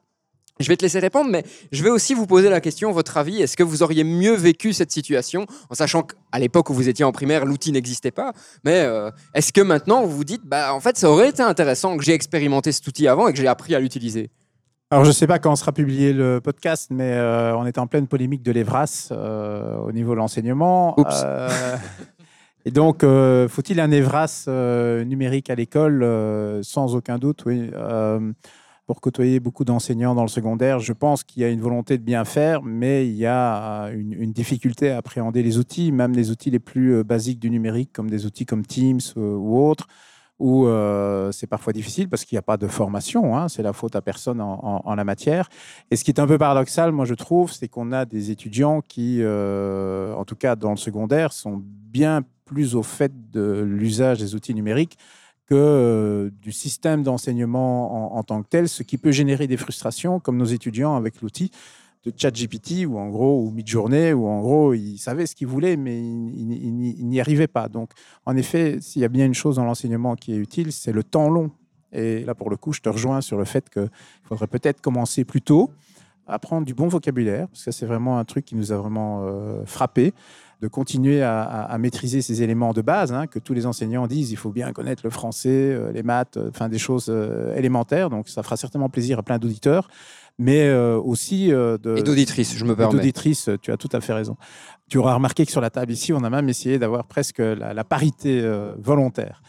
[0.60, 3.40] Je vais te laisser répondre, mais je vais aussi vous poser la question, votre avis,
[3.42, 7.04] est-ce que vous auriez mieux vécu cette situation, en sachant qu'à l'époque où vous étiez
[7.04, 8.32] en primaire, l'outil n'existait pas,
[8.64, 11.96] mais euh, est-ce que maintenant vous vous dites, bah, en fait, ça aurait été intéressant
[11.96, 14.30] que j'ai expérimenté cet outil avant et que j'ai appris à l'utiliser?
[14.90, 17.86] Alors, je ne sais pas quand sera publié le podcast, mais euh, on est en
[17.86, 20.98] pleine polémique de l'EVRAS euh, au niveau de l'enseignement.
[20.98, 21.24] Oups.
[22.64, 24.46] Et donc, faut-il un EVRAS
[25.06, 27.70] numérique à l'école Sans aucun doute, oui.
[28.88, 32.02] Pour côtoyer beaucoup d'enseignants dans le secondaire, je pense qu'il y a une volonté de
[32.02, 36.30] bien faire, mais il y a euh, une, difficulté à appréhender les outils, même les
[36.30, 39.88] outils les plus euh, basiques du numérique, comme des outils comme Teams euh, ou autres
[40.38, 40.68] où
[41.32, 44.00] c'est parfois difficile parce qu'il n'y a pas de formation, hein, c'est la faute à
[44.00, 45.48] personne en, la matière.
[45.90, 48.80] Et ce qui est un peu paradoxal, moi je trouve, c'est qu'on a des étudiants
[48.80, 54.36] qui, en tout cas dans le secondaire, sont bien plus au fait de l'usage des
[54.36, 54.96] outils numériques
[55.48, 60.20] que euh, du système d'enseignement en, tant que tel, ce qui peut générer des frustrations,
[60.20, 61.50] comme nos étudiants avec l'outil
[62.04, 65.76] de ChatGPT, ou en gros, ou Midjourney, où en gros, ils savaient ce qu'ils voulaient,
[65.76, 67.68] mais ils, n'y- arrivaient pas.
[67.68, 67.90] Donc,
[68.26, 71.02] en effet, s'il y a bien une chose dans l'enseignement qui est utile, c'est le
[71.02, 71.50] temps long.
[71.92, 73.90] Et là, pour le coup, je te rejoins sur le fait qu'il
[74.22, 75.70] faudrait peut-être commencer plus tôt,
[76.26, 79.64] apprendre du bon vocabulaire, parce que c'est vraiment un truc qui nous a vraiment euh,
[79.64, 80.12] frappé,
[80.60, 84.06] de continuer à, à- à maîtriser ces éléments de base, hein, que tous les enseignants
[84.08, 87.54] disent, il faut bien connaître le français, euh, les maths, euh, enfin des choses euh,
[87.54, 88.10] élémentaires.
[88.10, 89.88] Donc, ça fera certainement plaisir à plein d'auditeurs,
[90.38, 92.92] mais euh, aussi de, Et d'auditrices, je me et permets.
[92.94, 94.36] d'auditrices, tu as tout à fait raison.
[94.90, 97.72] Tu auras remarqué que sur la table ici, on a même essayé d'avoir presque la,
[97.74, 98.42] la parité
[98.78, 99.42] volontaire.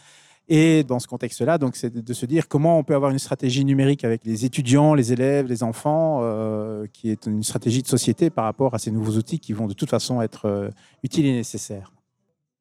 [0.52, 3.64] Et dans ce contexte-là, donc, c'est de, se dire comment on peut avoir une stratégie
[3.64, 8.30] numérique avec les étudiants, les élèves, les enfants, euh, qui est une stratégie de société
[8.30, 10.68] par rapport à ces nouveaux outils qui vont de toute façon être euh,
[11.04, 11.92] utiles et nécessaires.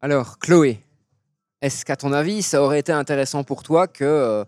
[0.01, 0.81] Alors, Chloé,
[1.63, 4.45] est-ce qu'à ton avis, ça aurait été intéressant pour toi que euh,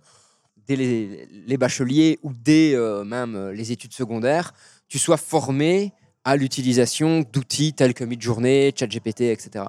[0.67, 4.53] dès les, les bacheliers ou dès même les études secondaires,
[4.87, 9.63] tu sois formé à l'utilisation d'outils tels que Midjourney, ChatGPT, etc.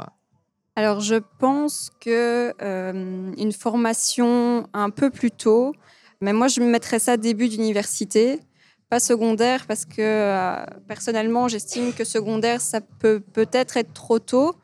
[0.75, 5.75] Alors, je pense que euh, une formation un peu plus tôt,
[6.23, 8.41] mais moi, je me mettrais ça début d'université,
[8.89, 14.55] pas secondaire, parce que euh, personnellement, j'estime que secondaire, ça peut peut-être être trop tôt.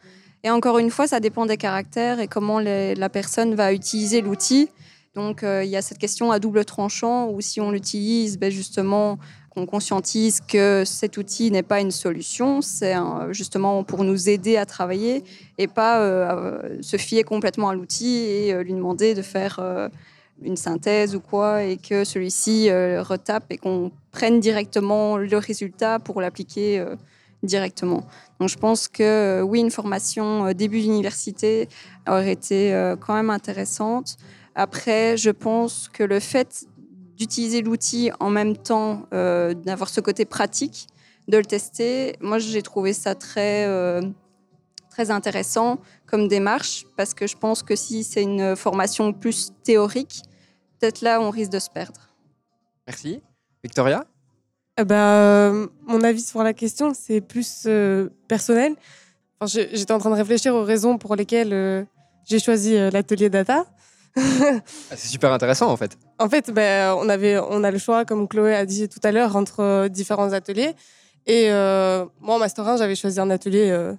[0.44, 4.70] Et encore une fois, ça dépend des caractères et comment la personne va utiliser l'outil.
[5.14, 8.50] Donc, euh, il y a cette question à double tranchant où si on l'utilise, ben,
[8.50, 9.18] justement,
[9.50, 12.94] qu'on conscientise que cet outil n'est pas une solution, c'est
[13.30, 15.24] justement pour nous aider à travailler
[15.58, 19.88] et pas euh, se fier complètement à l'outil et euh, lui demander de faire euh,
[20.42, 26.20] une synthèse ou quoi et que celui-ci retape et qu'on prenne directement le résultat pour
[26.20, 26.84] l'appliquer
[27.42, 28.04] directement.
[28.38, 31.68] Donc je pense que oui, une formation début d'université
[32.06, 34.16] aurait été quand même intéressante.
[34.54, 36.68] Après, je pense que le fait
[37.18, 40.86] d'utiliser l'outil en même temps, euh, d'avoir ce côté pratique,
[41.26, 44.00] de le tester, moi j'ai trouvé ça très, euh,
[44.90, 50.22] très intéressant comme démarche parce que je pense que si c'est une formation plus théorique,
[50.78, 52.00] peut-être là on risque de se perdre.
[52.86, 53.20] Merci.
[53.62, 54.04] Victoria?
[54.80, 58.76] Eh ben, euh, mon avis sur la question, c'est plus euh, personnel.
[59.40, 61.84] Enfin, J'étais en train de réfléchir aux raisons pour lesquelles euh,
[62.24, 63.66] j'ai choisi euh, l'atelier data.
[64.16, 64.60] Ah,
[64.90, 65.98] c'est super intéressant en fait.
[66.20, 69.12] En fait, ben, on, avait, on a le choix, comme Chloé a dit tout à
[69.12, 70.74] l'heure, entre euh, différents ateliers.
[71.26, 73.94] Et euh, moi, en Master 1, j'avais choisi un atelier euh,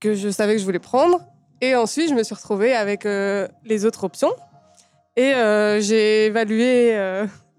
[0.00, 1.20] que je savais que je voulais prendre.
[1.60, 4.32] Et ensuite, je me suis retrouvée avec les autres options.
[5.16, 5.32] Et
[5.80, 6.94] j'ai évalué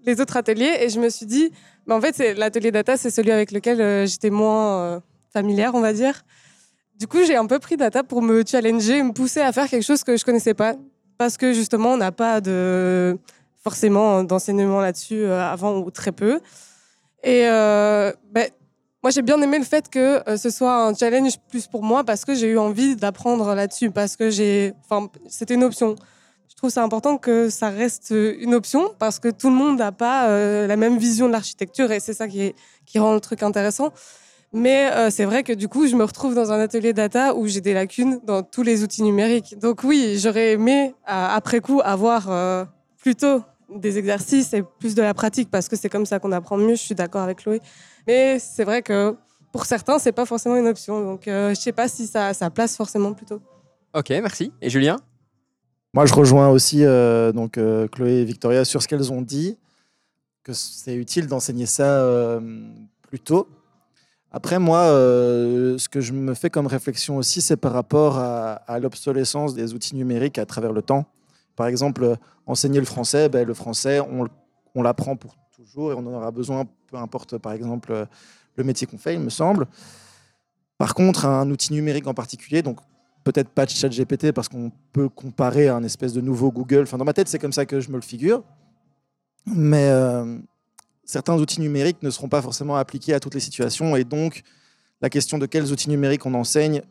[0.06, 1.50] les autres ateliers et je me suis dit,
[1.84, 6.22] ben, en fait, l'atelier data, c'est celui avec lequel j'étais moins familière, on va dire.
[6.96, 9.84] Du coup, j'ai un peu pris data pour me challenger, me pousser à faire quelque
[9.84, 10.76] chose que je connaissais pas.
[11.16, 13.18] Parce que justement, on n'a pas de
[13.62, 16.40] forcément d'enseignement là-dessus euh, avant ou très peu.
[17.22, 18.48] Et euh, ben,
[19.02, 22.04] moi, j'ai bien aimé le fait que euh, ce soit un challenge plus pour moi
[22.04, 24.72] parce que j'ai eu envie d'apprendre là-dessus, parce que j'ai,
[25.28, 25.96] c'était une option.
[26.48, 29.92] Je trouve ça important que ça reste une option parce que tout le monde n'a
[29.92, 30.28] pas
[30.66, 32.52] la même vision de l'architecture et c'est ça qui,
[32.84, 33.92] qui rend le truc intéressant.
[34.52, 37.60] Mais c'est vrai que du coup, je me retrouve dans un atelier data où j'ai
[37.60, 39.56] des lacunes dans tous les outils numériques.
[39.60, 42.28] Donc oui, j'aurais aimé, après coup, avoir
[43.00, 43.42] plutôt
[43.74, 46.74] des exercices et plus de la pratique parce que c'est comme ça qu'on apprend mieux.
[46.74, 47.60] Je suis d'accord avec Chloé.
[48.06, 49.16] Mais c'est vrai que
[49.52, 51.02] pour certains, c'est pas forcément une option.
[51.02, 53.40] Donc euh, je sais pas si ça, ça place forcément plutôt.
[53.94, 54.52] Ok, merci.
[54.60, 54.96] Et Julien?
[55.94, 59.56] Moi, je rejoins aussi euh, donc, euh, Chloé et Victoria sur ce qu'elles ont dit,
[60.42, 62.40] que c'est utile d'enseigner ça euh,
[63.08, 63.48] plus tôt.
[64.30, 68.52] Après, moi, euh, ce que je me fais comme réflexion aussi, c'est par rapport à,
[68.52, 71.06] à l'obsolescence des outils numériques à travers le temps.
[71.58, 72.14] Par exemple, euh,
[72.46, 76.66] enseigner le français, ben, le français, on, l'apprend pour toujours et on en aura besoin,
[76.86, 78.06] peu importe, par exemple, euh,
[78.54, 79.66] le métier qu'on fait, il me semble.
[80.78, 82.78] Par contre, un outil numérique en particulier, donc
[83.24, 86.82] peut-être pas de chat GPT parce qu'on peut comparer à un espèce de nouveau Google.
[86.82, 88.44] Enfin, dans ma tête, c'est comme ça que je me le figure.
[89.44, 90.38] Mais euh,
[91.04, 93.96] certains outils numériques ne seront pas forcément appliqués à toutes les situations.
[93.96, 94.44] Et donc,
[95.00, 96.82] la question de quels outils numériques on enseigne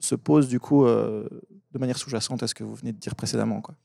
[0.00, 3.60] se pose du coup de manière sous-jacente à ce que vous venez de dire précédemment.
[3.60, 3.76] Quoi.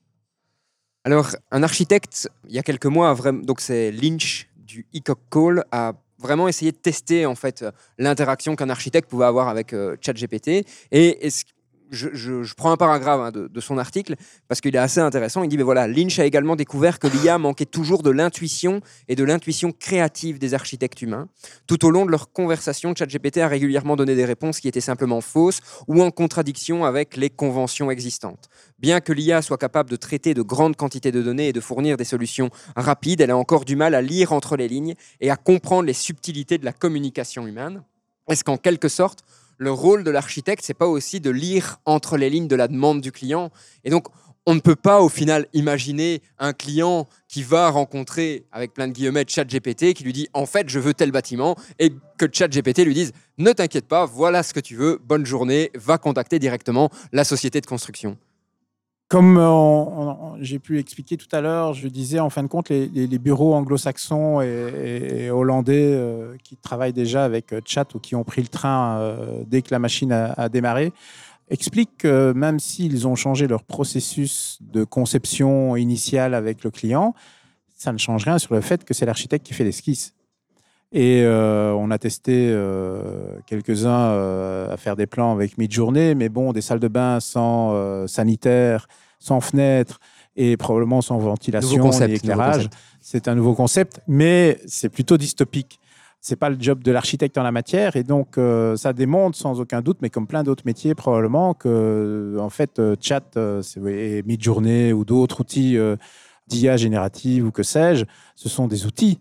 [1.06, 5.93] Alors, un architecte, il y a quelques mois, donc c'est Lynch du ECOC Call, a
[6.18, 7.66] vraiment essayé de tester en fait
[7.97, 10.66] l'interaction qu'un architecte pouvait avoir avec euh, ChatGPT.
[10.91, 11.30] Et
[11.94, 14.16] je, prends un paragraphe hein, de, de son article
[14.48, 15.44] parce qu'il est assez intéressant.
[15.44, 19.16] Il dit, mais voilà, Lynch a également découvert que l'IA manquait toujours de l'intuition et
[19.16, 21.28] de l'intuition créative des architectes humains.
[21.68, 25.22] Tout au long de leur conversation, ChatGPT a régulièrement donné des réponses qui étaient simplement
[25.22, 28.50] fausses ou en contradiction avec les conventions existantes.
[28.80, 31.98] Bien que l'IA soit capable de traiter de grandes quantités de données et de fournir
[31.98, 35.36] des solutions rapides, elle a encore du mal à lire entre les lignes et à
[35.36, 37.84] comprendre les subtilités de la communication humaine.
[38.30, 39.24] Est-ce qu'en quelque sorte,
[39.58, 43.01] le rôle de l'architecte, c'est pas aussi de lire entre les lignes de la demande
[43.01, 43.51] du client
[43.84, 44.08] Et donc,
[44.45, 48.93] on ne peut pas au final imaginer un client qui va rencontrer, avec plein de
[48.93, 52.93] guillemets, ChatGPT, qui lui dit en fait je veux tel bâtiment, et que ChatGPT lui
[52.93, 57.24] dise ne t'inquiète pas, voilà ce que tu veux, bonne journée, va contacter directement la
[57.24, 58.18] société de construction.
[59.14, 63.20] Comme euh, j'ai pu expliquer tout à l'heure, je disais en fin de compte, les,
[63.20, 68.41] bureaux anglo-saxons et, hollandais euh, qui travaillent déjà avec euh, chat ou qui ont pris
[68.41, 70.93] le train dès que la machine a, démarré
[71.51, 77.14] expliquent que même s'ils ont changé leur processus de conception initiale avec le client,
[77.78, 80.16] ça ne change rien sur le fait que c'est l'architecte qui fait l'esquisse.
[80.91, 82.51] Et on a testé
[83.45, 88.88] quelques-uns à faire des plans avec Midjourney, mais bon, des salles de bain sans sanitaire,
[89.24, 89.99] sans fenêtre
[90.36, 92.69] et probablement sans ventilation concept, ni éclairage.
[92.99, 95.80] C'est un nouveau concept, mais c'est plutôt dystopique.
[96.19, 99.59] C'est pas le job de l'architecte en la matière, et donc euh, ça démontre sans
[99.59, 104.24] aucun doute, mais comme plein d'autres métiers probablement, que en fait euh, chat euh, et
[104.24, 105.95] Midjourney ou d'autres outils euh,
[106.47, 108.05] d'IA générative ou que sais-je,
[108.36, 109.19] ce sont des outils.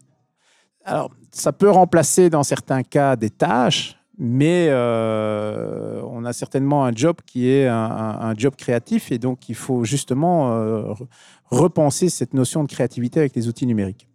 [0.85, 6.93] Alors, ça peut remplacer dans certains cas des tâches, mais euh, on a certainement un
[6.93, 11.07] job qui est un, job créatif et donc il faut justement euh, re-
[11.51, 14.09] repenser cette notion de créativité avec les outils numériques.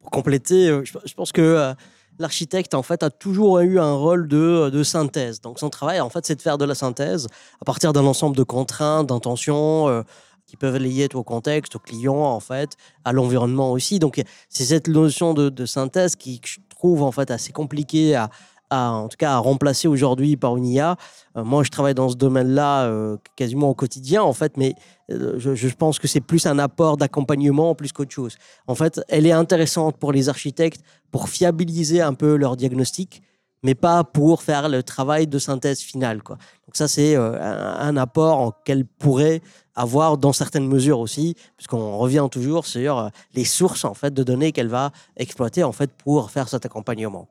[0.00, 1.74] Pour compléter, euh, je, pense que
[2.18, 5.40] l'architecte en fait a toujours eu un rôle de, synthèse.
[5.40, 7.26] Donc son travail en fait c'est de faire de la synthèse
[7.60, 10.04] à partir d'un ensemble de contraintes, d'intentions
[10.46, 13.98] qui peuvent lier au contexte, au client en fait, à l'environnement aussi.
[13.98, 18.28] Donc c'est cette notion de, synthèse qui je trouve en fait assez compliquée à,
[18.72, 20.96] en tout cas à remplacer aujourd'hui par une IA.
[21.36, 24.74] Euh, moi je travaille dans ce domaine-là euh, quasiment au quotidien en fait, mais
[25.10, 28.36] euh, je, pense que c'est plus un apport d'accompagnement plus qu'autre chose.
[28.66, 33.22] En fait, elle est intéressante pour les architectes pour fiabiliser un peu leur diagnostic,
[33.62, 36.22] mais pas pour faire le travail de synthèse finale.
[36.22, 36.36] Quoi.
[36.66, 39.42] Donc ça, c'est un, apport qu'elle pourrait
[39.74, 44.52] avoir dans certaines mesures aussi, puisqu'on revient toujours sur les sources en fait de données
[44.52, 47.28] qu'elle va exploiter en fait pour faire cet accompagnement.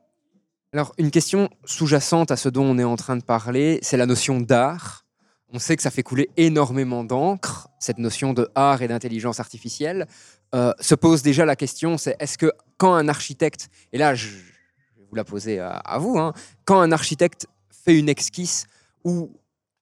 [0.74, 4.06] Alors, une question sous-jacente à ce dont on est en train de parler, c'est la
[4.06, 5.04] notion d'art.
[5.52, 10.06] on sait que ça fait couler énormément d'encre, cette notion de art et d'intelligence artificielle.
[10.54, 14.28] Euh, se pose déjà la question, c'est est-ce que quand un architecte, et là je,
[14.28, 16.32] vais vous la poser à, à vous, hein,
[16.64, 17.48] quand un architecte
[17.84, 18.66] fait une esquisse
[19.04, 19.30] ou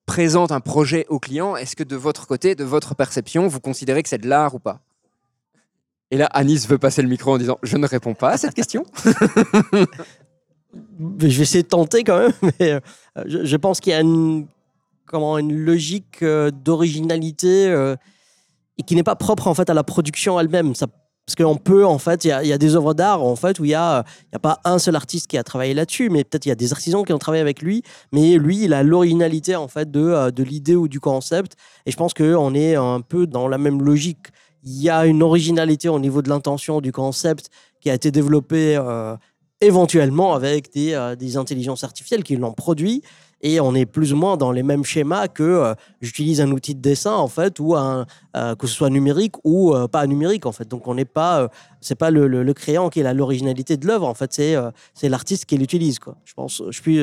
[0.06, 4.02] présente un projet au client, est-ce que de votre côté, de votre perception, vous considérez
[4.02, 4.80] que c'est de l'art ou pas?
[6.10, 8.54] Et là, Anis veut passer le micro en disant Je ne réponds pas à cette
[8.54, 8.84] question.
[10.72, 12.80] Je vais essayer de tenter quand même, mais euh,
[13.26, 14.46] je, pense qu'il y a une,
[15.06, 17.96] comment, une logique euh, d'originalité euh,
[18.86, 20.72] qui n'est pas propre en fait à la production elle-même.
[20.74, 23.70] Parce qu'on peut, en fait, il y a, des œuvres d'art en fait où il
[23.70, 26.48] y a, y a pas un seul artiste qui a travaillé là-dessus, mais peut-être il
[26.48, 29.68] y a des artisans qui ont travaillé avec lui, mais lui, il a l'originalité en
[29.68, 31.54] fait de, de l'idée ou du concept.
[31.86, 34.28] Et je pense qu'on est un peu dans la même logique.
[34.64, 37.48] Il y a une originalité au niveau de l'intention du concept
[37.80, 38.76] qui a été développée
[39.60, 43.02] éventuellement avec des, euh, des intelligences artificielles qui l'ont produit.
[43.42, 46.74] Et on est plus ou moins dans les mêmes schémas que euh, j'utilise un outil
[46.74, 48.04] de dessin en fait, ou euh,
[48.34, 50.68] que ce soit numérique ou pas numérique en fait.
[50.68, 51.48] Donc on n'est pas,
[51.80, 54.56] c'est pas le, le, créant qui est l'originalité de l'œuvre en fait, c'est
[54.92, 56.18] c'est l'artiste qui l'utilise quoi.
[56.26, 57.00] Je pense, je suis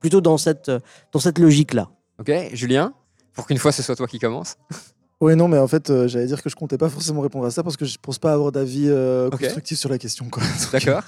[0.00, 0.70] plutôt dans cette
[1.12, 1.90] dans cette logique là.
[2.18, 2.94] Ok, Julien?
[3.34, 4.56] Pour qu'une fois ce soit toi qui commence.
[5.20, 7.50] Oui, non, mais en fait, euh, j'allais dire que je comptais pas forcément répondre à
[7.50, 10.28] ça parce que je pense pas avoir d'avis euh, constructif sur la question.
[10.28, 10.42] quoi.
[10.72, 11.02] D'accord.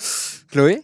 [0.51, 0.83] Chloé?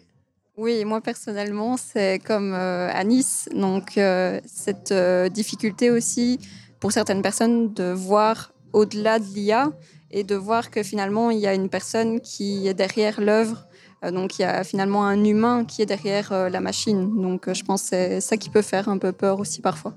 [0.56, 3.48] Oui, moi personnellement, c'est comme euh, à Nice.
[3.54, 6.38] Donc, euh, cette euh, difficulté aussi
[6.80, 9.72] pour certaines personnes de voir au-delà de l'IA
[10.10, 13.66] et de voir que finalement, il y a une personne qui est derrière l'œuvre.
[14.04, 17.20] Euh, donc, il y a finalement un humain qui est derrière euh, la machine.
[17.20, 19.94] Donc, euh, je pense que c'est ça qui peut faire un peu peur aussi parfois.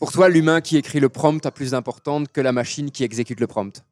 [0.00, 3.38] Pour toi, l'humain qui écrit le prompt a plus d'importance que la machine qui exécute
[3.38, 3.84] le prompt.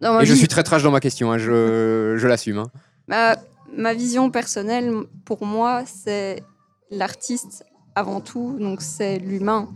[0.00, 2.58] Dans ma Et je suis très trash dans ma question, hein, je, je l'assume.
[2.58, 2.70] hein.
[3.08, 3.36] Ma,
[3.76, 4.92] ma vision personnelle,
[5.24, 6.42] pour moi, c'est
[6.90, 7.64] l'artiste
[7.96, 9.68] avant tout, donc c'est l'humain.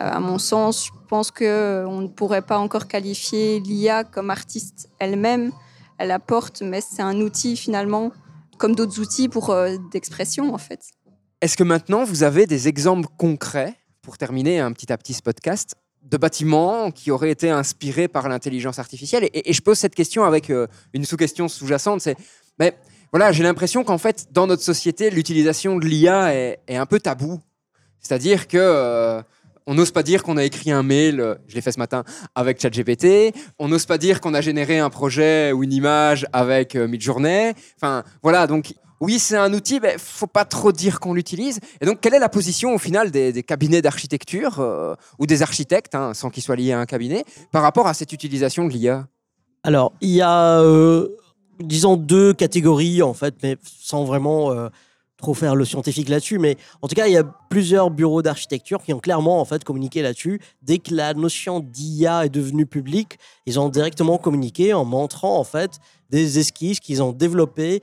[0.00, 4.30] Euh, à mon sens, je pense que on ne pourrait pas encore qualifier l'IA comme
[4.30, 5.52] artiste elle-même.
[5.98, 8.10] Elle apporte, mais c'est un outil finalement,
[8.58, 10.80] comme d'autres outils pour euh, d'expression en fait.
[11.40, 15.22] Est-ce que maintenant, vous avez des exemples concrets, pour terminer un petit à petit ce
[15.22, 20.24] podcast, de bâtiments qui auraient été inspirés par l'intelligence artificielle et, je pose cette question
[20.24, 22.16] avec euh, une sous-question sous-jacente, c'est,
[22.58, 22.76] mais
[23.12, 27.40] voilà, j'ai l'impression qu'en fait, dans notre société, l'utilisation de l'IA est, un peu tabou.
[28.00, 29.22] C'est-à-dire que euh,
[29.66, 32.02] on n'ose pas dire qu'on a écrit un mail, euh, je l'ai fait ce matin,
[32.34, 33.32] avec ChatGPT.
[33.60, 37.52] On n'ose pas dire qu'on a généré un projet ou une image avec Midjourney.
[37.76, 41.58] Enfin, voilà, donc oui, c'est un outil, mais faut pas trop dire qu'on l'utilise.
[41.80, 45.96] Et donc, quelle est la position au final des, cabinets d'architecture euh, ou des architectes,
[45.96, 49.08] hein, sans qu'ils soient liés à un cabinet, par rapport à cette utilisation de l'IA
[49.64, 51.08] Alors, il y a, euh,
[51.58, 54.68] disons, deux catégories, en fait, mais sans vraiment euh,
[55.16, 56.38] trop faire le scientifique là-dessus.
[56.38, 59.64] Mais en tout cas, il y a plusieurs bureaux d'architecture qui ont clairement, en fait,
[59.64, 60.40] communiqué là-dessus.
[60.62, 65.44] Dès que la notion d'IA est devenue publique, ils ont directement communiqué en montrant, en
[65.44, 67.82] fait, des esquisses qu'ils ont développées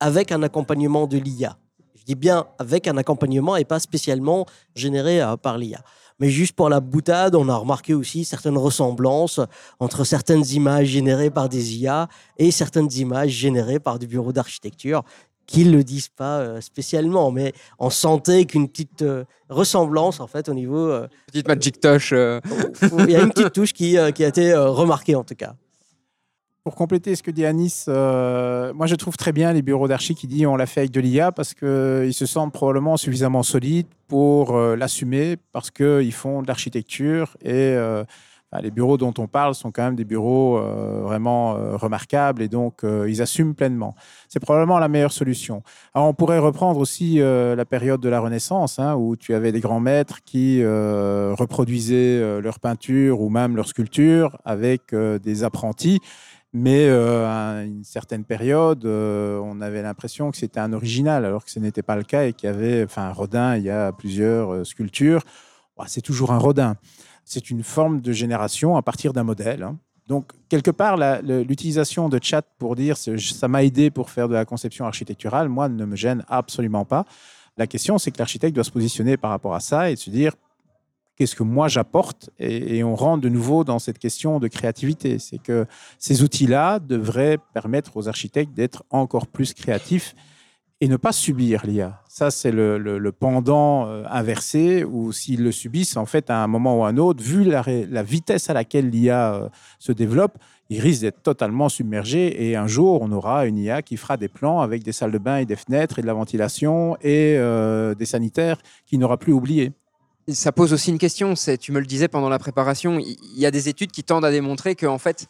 [0.00, 1.56] avec un accompagnement de l'IA.
[1.94, 5.80] Je dis bien avec un accompagnement et pas spécialement généré euh, par l'IA.
[6.18, 9.40] Mais juste pour la boutade, on a remarqué aussi certaines ressemblances
[9.78, 15.02] entre certaines images générées par des IA et certaines images générées par des bureaux d'architecture
[15.46, 20.26] qui ne le disent pas euh, spécialement, mais on sentait qu'une petite euh, ressemblance en
[20.28, 20.76] fait au niveau...
[20.78, 22.12] euh, Petite magic touch.
[22.12, 22.40] euh,
[22.98, 25.54] il y a une petite touche qui, qui a été remarquée en tout cas.
[26.62, 30.14] Pour compléter ce que dit Anis, euh, moi je trouve très bien les bureaux d'archi
[30.14, 33.86] qui disent on l'a fait avec de l'IA parce qu'ils se sentent probablement suffisamment solides
[34.08, 38.04] pour euh, l'assumer parce qu'ils font de l'architecture et euh,
[38.60, 42.48] les bureaux dont on parle sont quand même des bureaux euh, vraiment euh, remarquables et
[42.48, 43.94] donc euh, ils assument pleinement.
[44.28, 45.62] C'est probablement la meilleure solution.
[45.94, 49.52] Alors on pourrait reprendre aussi euh, la période de la Renaissance hein, où tu avais
[49.52, 55.18] des grands maîtres qui euh, reproduisaient euh, leur peinture ou même leur sculpture avec euh,
[55.18, 56.00] des apprentis.
[56.52, 61.44] Mais euh, à une certaine période, euh, on avait l'impression que c'était un original, alors
[61.44, 63.92] que ce n'était pas le cas et qu'il y avait, enfin, Rodin, il y a
[63.92, 65.22] plusieurs euh, sculptures.
[65.86, 66.76] C'est toujours un Rodin.
[67.24, 69.62] C'est une forme de génération à partir d'un modèle.
[69.62, 69.78] hein.
[70.08, 74.44] Donc, quelque part, l'utilisation de chat pour dire ça m'a aidé pour faire de la
[74.44, 77.06] conception architecturale, moi, ne me gêne absolument pas.
[77.56, 80.34] La question, c'est que l'architecte doit se positionner par rapport à ça et se dire
[81.20, 85.18] qu'est-ce que moi j'apporte et, on rentre de nouveau dans cette question de créativité.
[85.18, 85.66] C'est que
[85.98, 90.14] ces outils-là devraient permettre aux architectes d'être encore plus créatifs
[90.80, 92.00] et ne pas subir l'IA.
[92.08, 96.78] Ça, c'est le, pendant euh, inversé, où s'ils le subissent, en fait, à un moment
[96.78, 99.48] ou à un autre, vu la vitesse à laquelle l'IA euh,
[99.78, 100.38] se développe,
[100.70, 104.28] ils risquent d'être totalement submergés et un jour, on aura une IA qui fera des
[104.28, 107.94] plans avec des salles de bain et des fenêtres et de la ventilation et euh,
[107.94, 108.56] des sanitaires
[108.86, 109.72] qu'il n'aura plus oublié.
[110.28, 111.34] Ça pose aussi une question.
[111.34, 114.24] C'est, tu me le disais pendant la préparation, il y, a des études qui tendent
[114.24, 115.26] à démontrer que en fait,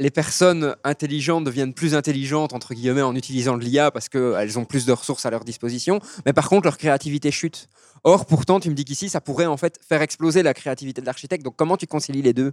[0.00, 4.64] les personnes intelligentes deviennent plus intelligentes entre guillemets en utilisant de l'IA parce qu'elles ont
[4.64, 6.00] plus de ressources à leur disposition.
[6.26, 7.68] Mais par contre, leur créativité chute.
[8.04, 11.06] Or, pourtant, tu me dis qu'ici, ça pourrait en fait faire exploser la créativité de
[11.06, 11.44] l'architecte.
[11.44, 12.52] Donc, comment tu concilies les deux?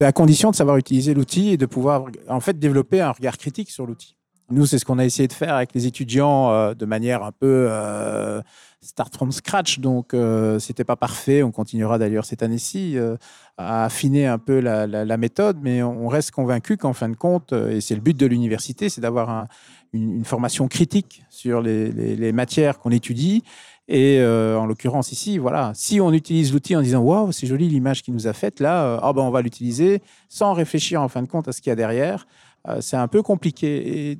[0.00, 3.70] À condition de savoir utiliser l'outil et de pouvoir en fait développer un regard critique
[3.70, 4.17] sur l'outil.
[4.50, 7.32] Nous, c'est ce qu'on a essayé de faire avec les étudiants euh, de manière un
[7.32, 8.40] peu euh,
[8.80, 9.78] start from scratch.
[9.78, 11.42] Donc, euh, c'était pas parfait.
[11.42, 12.96] On continuera d'ailleurs cette année-ci
[13.58, 17.80] à affiner un peu la, méthode, mais on reste convaincu qu'en fin de compte, et
[17.80, 19.48] c'est le but de l'université, c'est d'avoir
[19.92, 23.42] une, formation critique sur les, matières qu'on étudie.
[23.88, 28.02] Et en l'occurrence ici, voilà, si on utilise l'outil en disant waouh, c'est joli l'image
[28.02, 31.28] qu'il nous a faite là, ah ben on va l'utiliser sans réfléchir en fin de
[31.28, 32.26] compte à ce qu'il y a derrière.
[32.68, 34.18] Euh, c'est un peu compliqué.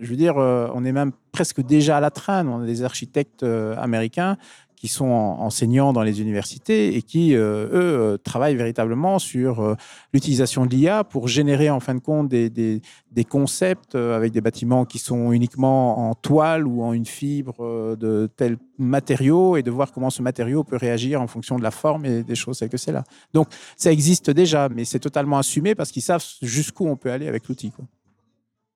[0.00, 2.48] Je veux dire, euh, on est même presque déjà à la traîne.
[2.48, 4.36] On a des architectes euh, américains
[4.78, 9.76] qui sont enseignants dans les universités et qui, eux, travaillent véritablement sur
[10.12, 12.80] l'utilisation de l'IA pour générer en fin de compte des,
[13.28, 18.56] concepts avec des bâtiments qui sont uniquement en toile ou en une fibre de tel
[18.78, 22.22] matériau et de voir comment ce matériau peut réagir en fonction de la forme et
[22.22, 23.04] des choses telles que c'est là.
[23.34, 27.28] Donc ça existe déjà, mais c'est totalement assumé parce qu'ils savent jusqu'où on peut aller
[27.28, 27.72] avec l'outil.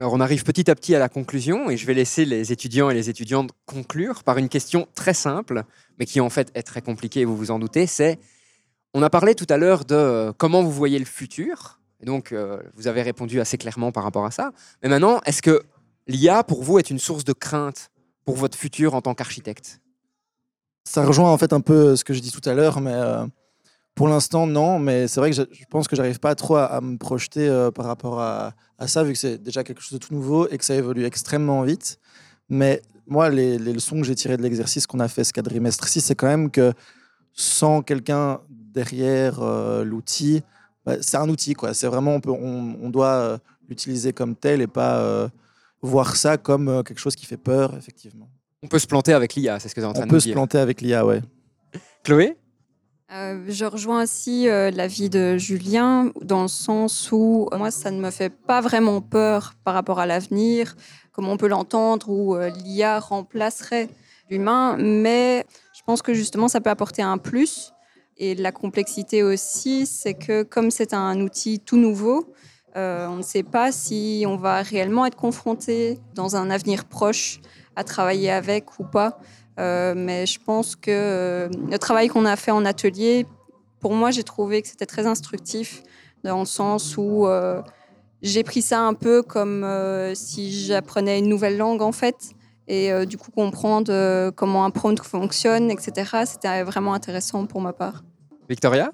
[0.03, 2.91] Alors on arrive petit à petit à la conclusion et je vais laisser les étudiants
[2.91, 5.63] et les étudiantes conclure par une question très simple,
[5.97, 7.87] mais qui en fait est très compliquée, vous vous en doutez.
[7.87, 8.19] C'est,
[8.95, 12.33] on a parlé tout à l'heure de euh, comment vous voyez le futur, et donc
[12.33, 14.51] euh, vous avez répondu assez clairement par rapport à ça.
[14.83, 15.63] Mais maintenant, est-ce que
[16.09, 17.93] l'IA pour vous est une source de crainte
[18.25, 19.79] pour votre futur en tant qu'architecte?
[20.83, 23.25] Ça rejoint en fait un peu ce que je dis tout à l'heure, mais euh,
[23.95, 26.97] pour l'instant, non, mais c'est vrai que je, pense que j'arrive pas trop à, me
[26.97, 28.55] projeter euh, par rapport à,
[28.87, 31.63] ça, vu que c'est déjà quelque chose de tout nouveau et que ça évolue extrêmement
[31.63, 31.99] vite.
[32.49, 36.15] Mais moi, les, leçons que j'ai tirées de l'exercice qu'on a fait ce quadrimestre-ci, c'est
[36.15, 36.73] quand même que
[37.35, 40.43] sans quelqu'un derrière euh, l'outil,
[40.87, 41.75] bah, c'est un outil, quoi.
[41.75, 43.39] C'est vraiment, on, peut, on, doit euh,
[43.69, 45.31] l'utiliser comme tel et pas
[45.83, 48.31] voir ça comme quelque chose qui fait peur, effectivement.
[48.63, 50.15] On peut se planter avec l'IA, c'est ce que tu es en train de dire.
[50.15, 51.21] On peut se planter avec l'IA, ouais.
[52.05, 52.37] Chloé?
[53.15, 58.01] Euh, je rejoins aussi euh, l'avis de Julien dans le sens où moi, ça ne
[58.01, 60.75] me fait pas vraiment peur par rapport à l'avenir,
[61.13, 63.91] comme on peut l'entendre, où euh, l'IA remplacerait
[64.31, 65.45] l'humain, mais
[65.75, 67.75] je pense que justement, ça peut apporter un plus.
[68.17, 72.33] Et la complexité aussi, c'est que comme c'est un outil tout nouveau,
[72.75, 77.41] on ne sait pas si on va réellement être confronté dans un avenir proche
[77.77, 79.19] à travailler avec ou pas.
[79.59, 83.27] Euh, mais je pense que euh, le travail qu'on a fait en atelier,
[83.81, 85.83] pour moi, j'ai trouvé que c'était très instructif
[86.25, 87.61] dans le sens où euh,
[88.23, 89.67] j'ai pris ça un peu comme
[90.15, 92.31] si j'apprenais une nouvelle langue en fait.
[92.69, 98.05] Et du coup, comprendre comment un prompt fonctionne, etc., c'était vraiment intéressant pour ma part.
[98.49, 98.93] Victoria?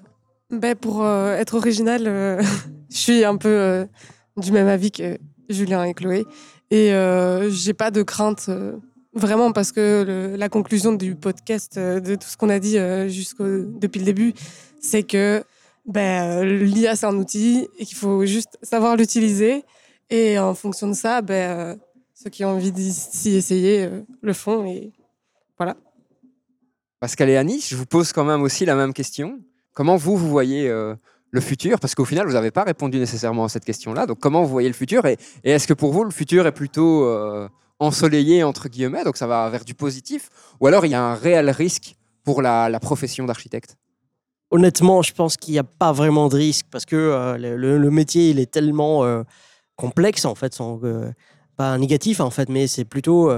[0.49, 2.41] Ben, Pour être originale,
[2.89, 3.87] je suis un peu
[4.37, 6.25] du même avis que Julien et Chloé.
[6.71, 6.91] Et
[7.49, 8.49] j'ai pas de crainte
[9.13, 13.09] Vraiment, parce que la conclusion du podcast, euh, de tout ce qu'on a dit euh,
[13.09, 14.33] depuis le début,
[14.81, 15.43] c'est que
[15.87, 19.63] ben, l'IA, c'est un outil et qu'il faut juste savoir l'utiliser.
[20.11, 21.75] Et en fonction de ça, ben, euh,
[22.13, 23.89] ceux qui ont envie d'y essayer
[24.21, 24.65] le font.
[24.65, 24.91] Et
[25.57, 25.75] voilà.
[26.99, 29.39] Pascal et Annie, je vous pose quand même aussi la même question.
[29.73, 31.79] Comment vous, vous voyez le futur?
[31.79, 34.05] Parce qu'au final, vous n'avez pas répondu nécessairement à cette question-là.
[34.05, 35.05] Donc, comment vous voyez le futur?
[35.05, 37.05] Et est-ce que pour vous, le futur est plutôt
[37.79, 41.15] ensoleillé, entre guillemets, donc ça va vers du positif, ou alors il y a un
[41.15, 43.77] réel risque pour la, profession d'architecte?
[44.51, 48.31] Honnêtement, je pense qu'il n'y a pas vraiment de risque parce que euh, le, métier,
[48.31, 49.23] il est tellement euh,
[49.75, 51.11] complexe, en fait, sans, euh,
[51.55, 53.31] pas négatif, en fait, mais c'est plutôt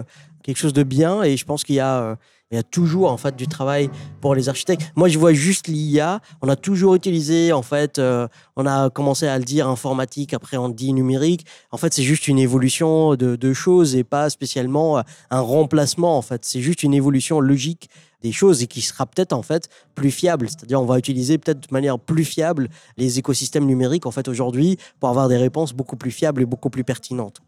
[0.43, 2.17] quelque chose de bien et je pense qu'il y a
[2.51, 3.89] il y a toujours en fait du travail
[4.19, 4.91] pour les architectes.
[4.95, 6.19] Moi, je vois juste l'IA.
[6.41, 10.57] On a toujours utilisé en fait, euh, on a commencé à le dire informatique, après
[10.57, 11.45] on dit numérique.
[11.71, 16.17] En fait, c'est juste une évolution de, choses et pas spécialement euh, un remplacement.
[16.17, 17.89] En fait, c'est juste une évolution logique
[18.21, 20.47] des choses et qui sera peut-être en fait plus fiable.
[20.47, 24.77] C'est-à-dire, on va utiliser peut-être de manière plus fiable les écosystèmes numériques en fait aujourd'hui
[24.99, 27.41] pour avoir des réponses beaucoup plus fiables et beaucoup plus pertinentes.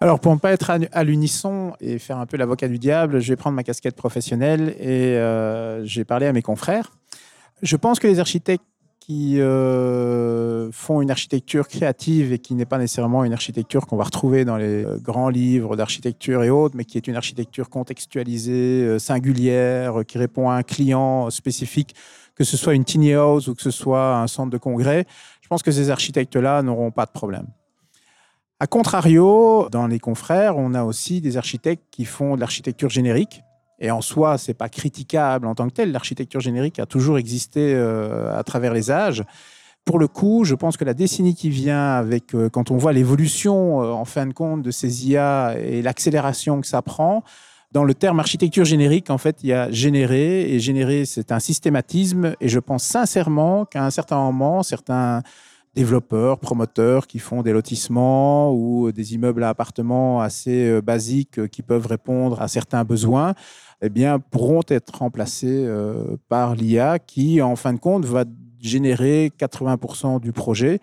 [0.00, 3.32] Alors, pour ne pas être à l'unisson et faire un peu l'avocat du diable, je
[3.32, 6.92] vais prendre ma casquette professionnelle et euh, j'ai parlé à mes confrères.
[7.62, 8.64] Je pense que les architectes
[9.00, 14.04] qui euh, font une architecture créative et qui n'est pas nécessairement une architecture qu'on va
[14.04, 19.00] retrouver dans les euh, grands livres d'architecture et autres, mais qui est une architecture contextualisée,
[19.00, 21.96] singulière, qui répond à un client spécifique,
[22.36, 25.06] que ce soit une tiny house ou que ce soit un centre de congrès,
[25.42, 27.46] je pense que ces architectes-là n'auront pas de problème.
[28.60, 33.44] A contrario, dans les confrères, on a aussi des architectes qui font de l'architecture générique
[33.78, 35.92] Et en soi, c'est pas critiquable en tant que tel.
[35.92, 39.22] L'architecture générique a toujours existé euh, à travers les âges.
[39.84, 42.92] Pour le coup, je pense que la décennie qui vient, avec euh, quand on voit
[42.92, 47.22] l'évolution euh, en fin de compte de ces IA et l'accélération que ça prend,
[47.70, 51.38] dans le terme architecture générique, en fait, il y a générer et générer, c'est un
[51.38, 52.34] systématisme.
[52.40, 55.22] Et je pense sincèrement qu'à un certain moment, certains
[55.78, 61.46] développeurs, promoteurs qui font des lotissements ou des immeubles à appartements assez euh, basiques euh,
[61.46, 63.34] qui peuvent répondre à certains besoins,
[63.80, 63.88] eh
[64.32, 68.24] pourront être remplacés euh, par l'IA qui, en fin de compte, va
[68.60, 70.80] générer 80% du projet.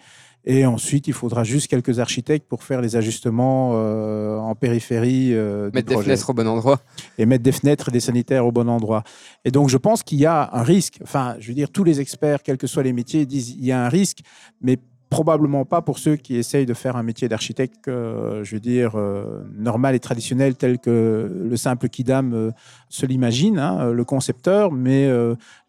[0.48, 5.70] Et ensuite, il faudra juste quelques architectes pour faire les ajustements euh, en périphérie euh,
[5.70, 6.10] du Mettre des projet.
[6.10, 6.82] fenêtres au bon endroit.
[7.18, 9.04] et mettre des fenêtres et des sanitaires au bon endroit.
[9.44, 11.00] Et donc, je pense qu'il y a un risque.
[11.04, 13.72] Enfin, je veux dire, tous les experts, quels que soient les métiers, disent il y
[13.72, 14.20] a un risque,
[14.62, 14.78] mais
[15.10, 18.96] probablement pas pour ceux qui essayent de faire un métier d'architecte, euh, je veux dire,
[18.96, 22.52] euh, normal et traditionnel, tel que le simple kidam euh,
[22.90, 25.10] se l'imagine, hein, le concepteur, mais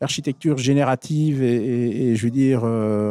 [0.01, 2.63] l'architecture générative et, je veux dire,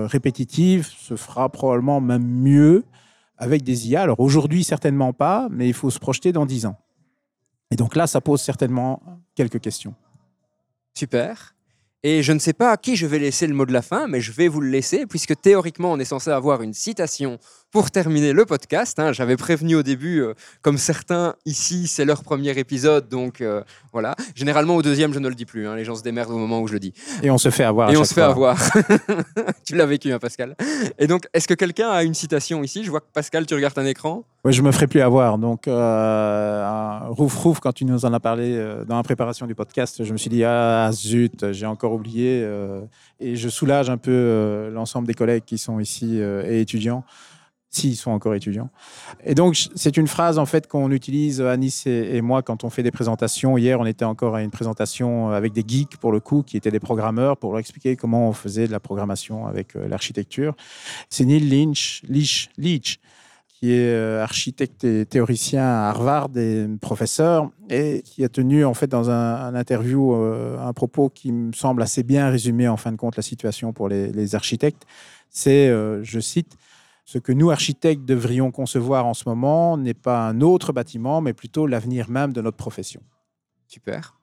[0.09, 2.83] répétitive se fera probablement même mieux
[3.37, 4.01] avec des IA.
[4.01, 6.77] Alors aujourd'hui, certainement pas, mais il faut se projeter dans 10 ans.
[7.71, 9.01] Et donc là, ça pose certainement
[9.35, 9.95] quelques questions.
[10.93, 11.54] Super.
[12.07, 14.05] Et je ne sais pas à qui je vais laisser le mot de la fin,
[14.07, 17.39] mais je vais vous le laisser, puisque théoriquement, on est censé avoir une citation
[17.75, 18.97] pour terminer le podcast.
[18.99, 19.11] hein.
[19.11, 24.15] J'avais prévenu au début, euh, comme certains ici, c'est leur premier épisode, donc euh, voilà.
[24.33, 25.67] Généralement, au deuxième, je ne le dis plus.
[25.67, 25.75] hein.
[25.75, 26.93] Les gens se démerdent au moment où je le dis.
[27.21, 27.91] Et on se fait avoir.
[27.91, 28.57] Et on se fait avoir.
[29.65, 30.55] tu l'as vécu, hein, Pascal.
[30.97, 32.85] Et donc, est-ce que quelqu'un a une citation ici?
[32.85, 34.23] Je vois que Pascal, tu regardes un écran.
[34.45, 35.37] Ouais, je me ferai plus avoir.
[35.37, 38.57] Donc, euh, rouf rouf, quand tu nous en as parlé
[38.87, 42.47] dans la préparation du podcast, je me suis dit ah zut, j'ai encore oublié.
[43.19, 47.03] et je soulage un peu l'ensemble des collègues qui sont ici et étudiants,
[47.75, 48.69] s'ils sont encore étudiants.
[49.23, 52.69] Et donc, c'est une phrase en fait qu'on utilise Anis et, et moi quand on
[52.69, 53.57] fait des présentations.
[53.57, 56.71] Hier, on était encore à une présentation avec des geeks pour le coup, qui étaient
[56.71, 60.55] des programmeurs, pour leur expliquer comment on faisait de la programmation avec euh, l'architecture.
[61.09, 62.99] C'est Neil Lynch, Leach, Leach
[63.57, 68.73] qui est euh, architecte et théoricien à Harvard et professeur, et qui a tenu en
[68.73, 72.91] fait dans un, interview euh, un propos qui me semble assez bien résumer en fin
[72.91, 74.83] de compte la situation pour les, architectes.
[75.29, 75.69] C'est,
[76.01, 76.57] je cite,
[77.05, 81.33] ce que nous architectes devrions concevoir en ce moment n'est pas un autre bâtiment, mais
[81.33, 83.01] plutôt l'avenir même de notre profession.
[83.67, 84.15] Super.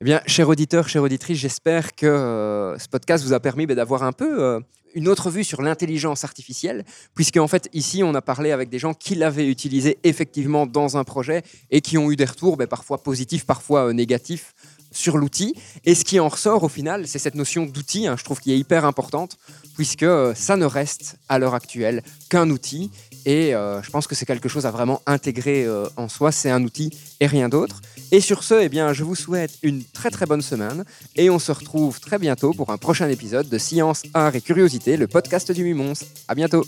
[0.00, 3.76] Eh bien, cher auditeur, chère auditrice, j'espère que euh, ce podcast vous a permis ben,
[3.76, 4.60] d'avoir un peu euh,
[4.94, 8.78] une autre vue sur l'intelligence artificielle, puisque en fait, ici, on a parlé avec des
[8.78, 12.66] gens qui l'avaient utilisé effectivement dans un projet et qui ont eu des retours, ben,
[12.66, 14.54] parfois positifs, parfois euh, négatifs,
[14.92, 15.54] sur l'outil.
[15.84, 18.52] Et ce qui en ressort au final, c'est cette notion d'outil, hein, je trouve, qui
[18.52, 19.38] est hyper importante,
[19.74, 22.90] puisque euh, ça ne reste à l'heure actuelle qu'un outil.
[23.24, 26.32] Et euh, je pense que c'est quelque chose à vraiment intégrer euh, en soi.
[26.32, 26.90] C'est un outil
[27.20, 27.80] et rien d'autre.
[28.10, 30.84] Et sur ce, eh bien, je vous souhaite une très très bonne semaine
[31.16, 34.96] et on se retrouve très bientôt pour un prochain épisode de Science, Art et Curiosité,
[34.96, 35.94] le podcast du Mumons.
[36.28, 36.66] À bientôt.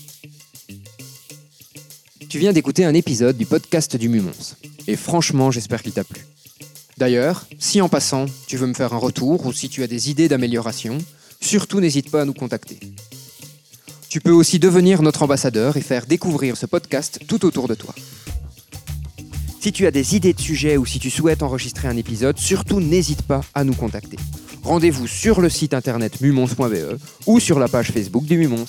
[2.29, 4.57] Tu viens d'écouter un épisode du podcast du Mumons
[4.87, 6.20] et franchement, j'espère qu'il t'a plu.
[6.97, 10.11] D'ailleurs, si en passant, tu veux me faire un retour ou si tu as des
[10.11, 10.99] idées d'amélioration,
[11.40, 12.78] surtout n'hésite pas à nous contacter.
[14.09, 17.95] Tu peux aussi devenir notre ambassadeur et faire découvrir ce podcast tout autour de toi.
[19.61, 22.80] Si tu as des idées de sujets ou si tu souhaites enregistrer un épisode, surtout
[22.80, 24.18] n'hésite pas à nous contacter.
[24.62, 28.66] Rendez-vous sur le site internet mumons.be ou sur la page Facebook du Mumons.